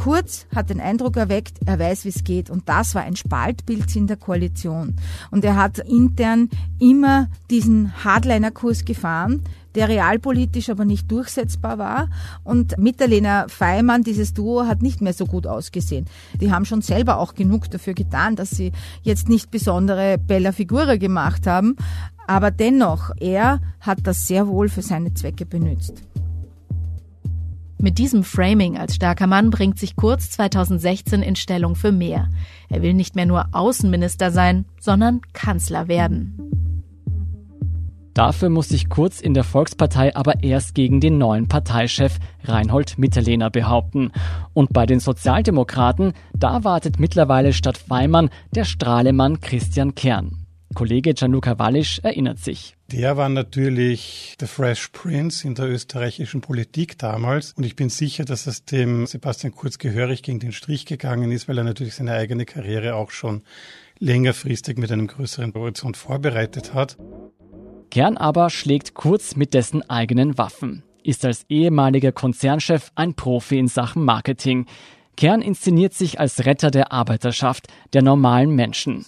Kurz 0.02 0.46
hat 0.52 0.68
den 0.68 0.80
Eindruck 0.80 1.16
erweckt, 1.16 1.58
er 1.64 1.78
weiß, 1.78 2.04
wie 2.04 2.08
es 2.08 2.24
geht. 2.24 2.50
Und 2.50 2.68
das 2.68 2.96
war 2.96 3.02
ein 3.02 3.14
Spaltbild 3.14 3.94
in 3.94 4.08
der 4.08 4.16
Koalition. 4.16 4.96
Und 5.30 5.44
er 5.44 5.54
hat 5.54 5.78
intern 5.78 6.50
immer 6.80 7.28
diesen 7.50 7.92
Hardliner-Kurs 8.02 8.84
gefahren, 8.84 9.44
der 9.76 9.88
realpolitisch 9.88 10.70
aber 10.70 10.84
nicht 10.84 11.08
durchsetzbar 11.08 11.78
war. 11.78 12.08
Und 12.42 12.76
mit 12.78 12.98
der 12.98 13.06
Lena 13.06 13.46
Feimann, 13.46 14.02
dieses 14.02 14.34
Duo, 14.34 14.66
hat 14.66 14.82
nicht 14.82 15.02
mehr 15.02 15.12
so 15.12 15.24
gut 15.24 15.46
ausgesehen. 15.46 16.06
Die 16.40 16.50
haben 16.50 16.64
schon 16.64 16.82
selber 16.82 17.18
auch 17.18 17.34
genug 17.36 17.70
dafür 17.70 17.94
getan, 17.94 18.34
dass 18.34 18.50
sie 18.50 18.72
jetzt 19.02 19.28
nicht 19.28 19.52
besondere 19.52 20.18
Bella 20.18 20.50
Figura 20.50 20.96
gemacht 20.96 21.46
haben. 21.46 21.76
Aber 22.26 22.50
dennoch, 22.50 23.12
er 23.20 23.60
hat 23.78 23.98
das 24.02 24.26
sehr 24.26 24.48
wohl 24.48 24.68
für 24.68 24.82
seine 24.82 25.14
Zwecke 25.14 25.46
benutzt. 25.46 26.02
Mit 27.82 27.98
diesem 27.98 28.22
Framing 28.22 28.78
als 28.78 28.94
starker 28.94 29.26
Mann 29.26 29.50
bringt 29.50 29.76
sich 29.76 29.96
Kurz 29.96 30.30
2016 30.30 31.20
in 31.20 31.34
Stellung 31.34 31.74
für 31.74 31.90
mehr. 31.90 32.28
Er 32.68 32.80
will 32.80 32.94
nicht 32.94 33.16
mehr 33.16 33.26
nur 33.26 33.46
Außenminister 33.50 34.30
sein, 34.30 34.66
sondern 34.78 35.20
Kanzler 35.32 35.88
werden. 35.88 36.38
Dafür 38.14 38.50
muss 38.50 38.68
sich 38.68 38.88
Kurz 38.88 39.20
in 39.20 39.34
der 39.34 39.42
Volkspartei 39.42 40.14
aber 40.14 40.44
erst 40.44 40.76
gegen 40.76 41.00
den 41.00 41.18
neuen 41.18 41.48
Parteichef 41.48 42.20
Reinhold 42.44 42.98
Mitterlehner 42.98 43.50
behaupten. 43.50 44.12
Und 44.52 44.72
bei 44.72 44.86
den 44.86 45.00
Sozialdemokraten, 45.00 46.12
da 46.38 46.62
wartet 46.62 47.00
mittlerweile 47.00 47.52
statt 47.52 47.78
Feimann 47.78 48.30
der 48.54 48.64
Strahlemann 48.64 49.40
Christian 49.40 49.96
Kern. 49.96 50.41
Kollege 50.74 51.14
Gianluca 51.14 51.58
Wallisch 51.58 52.00
erinnert 52.02 52.38
sich. 52.38 52.74
Der 52.90 53.16
war 53.16 53.28
natürlich 53.28 54.36
der 54.40 54.48
Fresh 54.48 54.88
Prince 54.88 55.46
in 55.46 55.54
der 55.54 55.68
österreichischen 55.68 56.40
Politik 56.40 56.98
damals. 56.98 57.52
Und 57.52 57.64
ich 57.64 57.76
bin 57.76 57.88
sicher, 57.88 58.24
dass 58.24 58.46
es 58.46 58.64
dem 58.64 59.06
Sebastian 59.06 59.54
Kurz 59.54 59.78
gehörig 59.78 60.22
gegen 60.22 60.40
den 60.40 60.52
Strich 60.52 60.86
gegangen 60.86 61.32
ist, 61.32 61.48
weil 61.48 61.58
er 61.58 61.64
natürlich 61.64 61.94
seine 61.94 62.12
eigene 62.12 62.44
Karriere 62.44 62.94
auch 62.94 63.10
schon 63.10 63.42
längerfristig 63.98 64.78
mit 64.78 64.92
einem 64.92 65.06
größeren 65.06 65.54
Horizont 65.54 65.96
vorbereitet 65.96 66.74
hat. 66.74 66.96
Kern 67.90 68.16
aber 68.16 68.50
schlägt 68.50 68.94
Kurz 68.94 69.36
mit 69.36 69.54
dessen 69.54 69.88
eigenen 69.88 70.38
Waffen, 70.38 70.82
ist 71.02 71.24
als 71.24 71.44
ehemaliger 71.48 72.12
Konzernchef 72.12 72.90
ein 72.94 73.14
Profi 73.14 73.58
in 73.58 73.68
Sachen 73.68 74.04
Marketing. 74.04 74.66
Kern 75.16 75.42
inszeniert 75.42 75.94
sich 75.94 76.18
als 76.18 76.44
Retter 76.46 76.70
der 76.70 76.90
Arbeiterschaft, 76.90 77.68
der 77.92 78.02
normalen 78.02 78.54
Menschen 78.54 79.06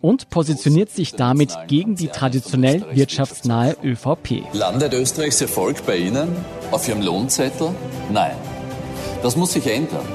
und 0.00 0.30
positioniert 0.30 0.90
sich 0.90 1.14
damit 1.14 1.52
gegen 1.68 1.94
die 1.94 2.08
traditionell 2.08 2.84
wirtschaftsnahe 2.92 3.76
ÖVP. 3.82 4.44
Landet 4.52 4.94
Österreichs 4.94 5.40
Erfolg 5.40 5.84
bei 5.86 5.96
Ihnen 5.96 6.28
auf 6.70 6.88
Ihrem 6.88 7.02
Lohnzettel? 7.02 7.74
Nein. 8.10 8.36
Das 9.22 9.36
muss 9.36 9.52
sich 9.52 9.66
ändern. 9.66 10.06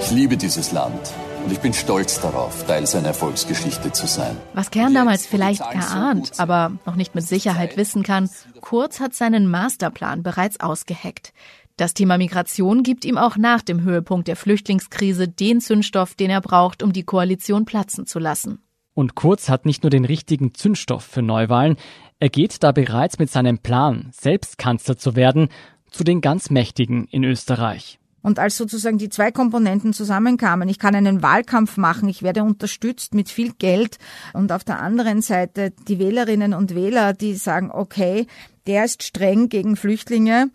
Ich 0.00 0.10
liebe 0.10 0.36
dieses 0.36 0.72
Land. 0.72 1.12
Und 1.44 1.50
ich 1.50 1.58
bin 1.58 1.74
stolz 1.74 2.20
darauf, 2.20 2.66
Teil 2.68 2.86
seiner 2.86 3.08
Erfolgsgeschichte 3.08 3.90
zu 3.90 4.06
sein. 4.06 4.36
Was 4.54 4.70
Kern 4.70 4.94
damals 4.94 5.26
vielleicht 5.26 5.60
erahnt, 5.60 6.38
aber 6.38 6.70
noch 6.86 6.94
nicht 6.94 7.16
mit 7.16 7.26
Sicherheit 7.26 7.76
wissen 7.76 8.04
kann, 8.04 8.30
Kurz 8.62 9.00
hat 9.00 9.12
seinen 9.12 9.50
Masterplan 9.50 10.22
bereits 10.22 10.60
ausgeheckt. 10.60 11.34
Das 11.76 11.94
Thema 11.94 12.18
Migration 12.18 12.82
gibt 12.82 13.04
ihm 13.04 13.16
auch 13.16 13.36
nach 13.36 13.62
dem 13.62 13.82
Höhepunkt 13.82 14.28
der 14.28 14.36
Flüchtlingskrise 14.36 15.28
den 15.28 15.60
Zündstoff, 15.60 16.14
den 16.14 16.30
er 16.30 16.40
braucht, 16.40 16.82
um 16.82 16.92
die 16.92 17.04
Koalition 17.04 17.64
platzen 17.64 18.06
zu 18.06 18.18
lassen. 18.18 18.62
Und 18.94 19.14
Kurz 19.14 19.48
hat 19.48 19.64
nicht 19.64 19.82
nur 19.82 19.90
den 19.90 20.04
richtigen 20.04 20.54
Zündstoff 20.54 21.04
für 21.04 21.22
Neuwahlen, 21.22 21.76
er 22.18 22.28
geht 22.28 22.62
da 22.62 22.70
bereits 22.72 23.18
mit 23.18 23.30
seinem 23.30 23.58
Plan, 23.58 24.10
selbst 24.12 24.58
Kanzler 24.58 24.96
zu 24.96 25.16
werden, 25.16 25.48
zu 25.90 26.04
den 26.04 26.20
ganz 26.20 26.50
Mächtigen 26.50 27.06
in 27.06 27.24
Österreich. 27.24 27.98
Und 28.22 28.38
als 28.38 28.56
sozusagen 28.56 28.98
die 28.98 29.08
zwei 29.08 29.32
Komponenten 29.32 29.92
zusammenkamen, 29.92 30.68
ich 30.68 30.78
kann 30.78 30.94
einen 30.94 31.22
Wahlkampf 31.22 31.76
machen, 31.76 32.08
ich 32.08 32.22
werde 32.22 32.44
unterstützt 32.44 33.14
mit 33.14 33.28
viel 33.28 33.52
Geld 33.54 33.98
und 34.32 34.52
auf 34.52 34.62
der 34.62 34.80
anderen 34.80 35.22
Seite 35.22 35.72
die 35.88 35.98
Wählerinnen 35.98 36.54
und 36.54 36.76
Wähler, 36.76 37.12
die 37.12 37.34
sagen, 37.34 37.70
okay, 37.72 38.26
der 38.68 38.84
ist 38.84 39.02
streng 39.02 39.48
gegen 39.48 39.74
Flüchtlinge, 39.74 40.50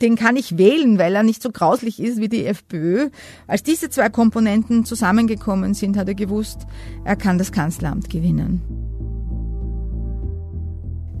den 0.00 0.16
kann 0.16 0.36
ich 0.36 0.56
wählen, 0.58 0.98
weil 0.98 1.14
er 1.14 1.22
nicht 1.22 1.42
so 1.42 1.50
grauslich 1.50 2.00
ist 2.00 2.20
wie 2.20 2.28
die 2.28 2.46
FPÖ. 2.46 3.10
Als 3.46 3.62
diese 3.62 3.90
zwei 3.90 4.08
Komponenten 4.08 4.84
zusammengekommen 4.84 5.74
sind, 5.74 5.96
hat 5.96 6.08
er 6.08 6.14
gewusst, 6.14 6.66
er 7.04 7.16
kann 7.16 7.38
das 7.38 7.52
Kanzleramt 7.52 8.08
gewinnen. 8.10 8.62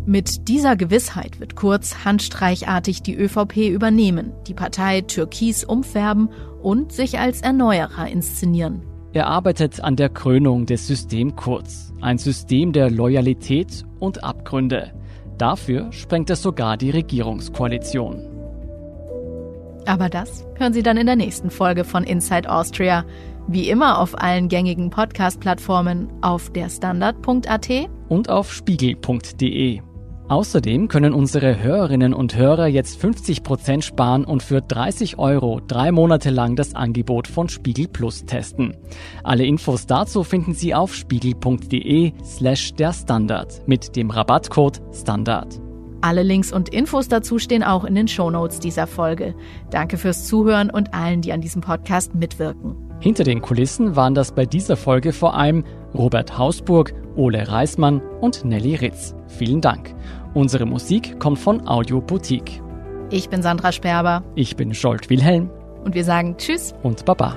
Mit 0.06 0.48
dieser 0.48 0.76
Gewissheit 0.76 1.40
wird 1.40 1.56
Kurz 1.56 2.04
handstreichartig 2.04 3.02
die 3.02 3.14
ÖVP 3.14 3.68
übernehmen, 3.68 4.32
die 4.46 4.54
Partei 4.54 5.02
türkis 5.02 5.62
umfärben 5.62 6.30
und 6.62 6.90
sich 6.92 7.18
als 7.18 7.42
Erneuerer 7.42 8.08
inszenieren. 8.08 8.82
Er 9.12 9.26
arbeitet 9.26 9.80
an 9.80 9.96
der 9.96 10.08
Krönung 10.08 10.66
des 10.66 10.86
System 10.86 11.36
Kurz, 11.36 11.92
ein 12.00 12.16
System 12.16 12.72
der 12.72 12.90
Loyalität 12.90 13.84
und 13.98 14.24
Abgründe. 14.24 14.92
Dafür 15.36 15.92
sprengt 15.92 16.30
er 16.30 16.36
sogar 16.36 16.76
die 16.76 16.90
Regierungskoalition. 16.90 18.39
Aber 19.90 20.08
das 20.08 20.46
hören 20.54 20.72
Sie 20.72 20.84
dann 20.84 20.96
in 20.96 21.06
der 21.06 21.16
nächsten 21.16 21.50
Folge 21.50 21.82
von 21.82 22.04
Inside 22.04 22.48
Austria. 22.48 23.04
Wie 23.48 23.68
immer 23.68 23.98
auf 23.98 24.16
allen 24.16 24.48
gängigen 24.48 24.88
Podcast-Plattformen 24.88 26.12
auf 26.20 26.52
derstandard.at 26.52 27.68
und 28.08 28.30
auf 28.30 28.52
spiegel.de. 28.52 29.80
Außerdem 30.28 30.86
können 30.86 31.12
unsere 31.12 31.60
Hörerinnen 31.60 32.14
und 32.14 32.36
Hörer 32.36 32.68
jetzt 32.68 33.04
50% 33.04 33.82
sparen 33.82 34.24
und 34.24 34.44
für 34.44 34.62
30 34.62 35.18
Euro 35.18 35.60
drei 35.66 35.90
Monate 35.90 36.30
lang 36.30 36.54
das 36.54 36.76
Angebot 36.76 37.26
von 37.26 37.48
Spiegel 37.48 37.88
Plus 37.88 38.24
testen. 38.26 38.76
Alle 39.24 39.44
Infos 39.44 39.86
dazu 39.86 40.22
finden 40.22 40.54
Sie 40.54 40.72
auf 40.72 40.94
spiegel.de 40.94 42.12
slash 42.24 42.74
der 42.74 42.92
Standard 42.92 43.66
mit 43.66 43.96
dem 43.96 44.10
Rabattcode 44.10 44.80
Standard. 44.94 45.60
Alle 46.02 46.22
Links 46.22 46.52
und 46.52 46.70
Infos 46.70 47.08
dazu 47.08 47.38
stehen 47.38 47.62
auch 47.62 47.84
in 47.84 47.94
den 47.94 48.08
Shownotes 48.08 48.58
dieser 48.58 48.86
Folge. 48.86 49.34
Danke 49.70 49.98
fürs 49.98 50.26
Zuhören 50.26 50.70
und 50.70 50.94
allen, 50.94 51.20
die 51.20 51.32
an 51.32 51.40
diesem 51.40 51.60
Podcast 51.60 52.14
mitwirken. 52.14 52.76
Hinter 53.00 53.24
den 53.24 53.40
Kulissen 53.40 53.96
waren 53.96 54.14
das 54.14 54.32
bei 54.32 54.46
dieser 54.46 54.76
Folge 54.76 55.12
vor 55.12 55.34
allem 55.34 55.64
Robert 55.94 56.38
Hausburg, 56.38 56.92
Ole 57.16 57.48
Reismann 57.48 58.00
und 58.20 58.44
Nelly 58.44 58.76
Ritz. 58.76 59.14
Vielen 59.28 59.60
Dank. 59.60 59.94
Unsere 60.34 60.66
Musik 60.66 61.18
kommt 61.18 61.38
von 61.38 61.66
Audio 61.66 62.00
Boutique. 62.00 62.62
Ich 63.10 63.28
bin 63.28 63.42
Sandra 63.42 63.72
Sperber. 63.72 64.22
Ich 64.36 64.56
bin 64.56 64.72
Scholt 64.74 65.10
Wilhelm. 65.10 65.50
Und 65.84 65.94
wir 65.94 66.04
sagen 66.04 66.36
Tschüss 66.36 66.74
und 66.82 67.04
Baba. 67.04 67.36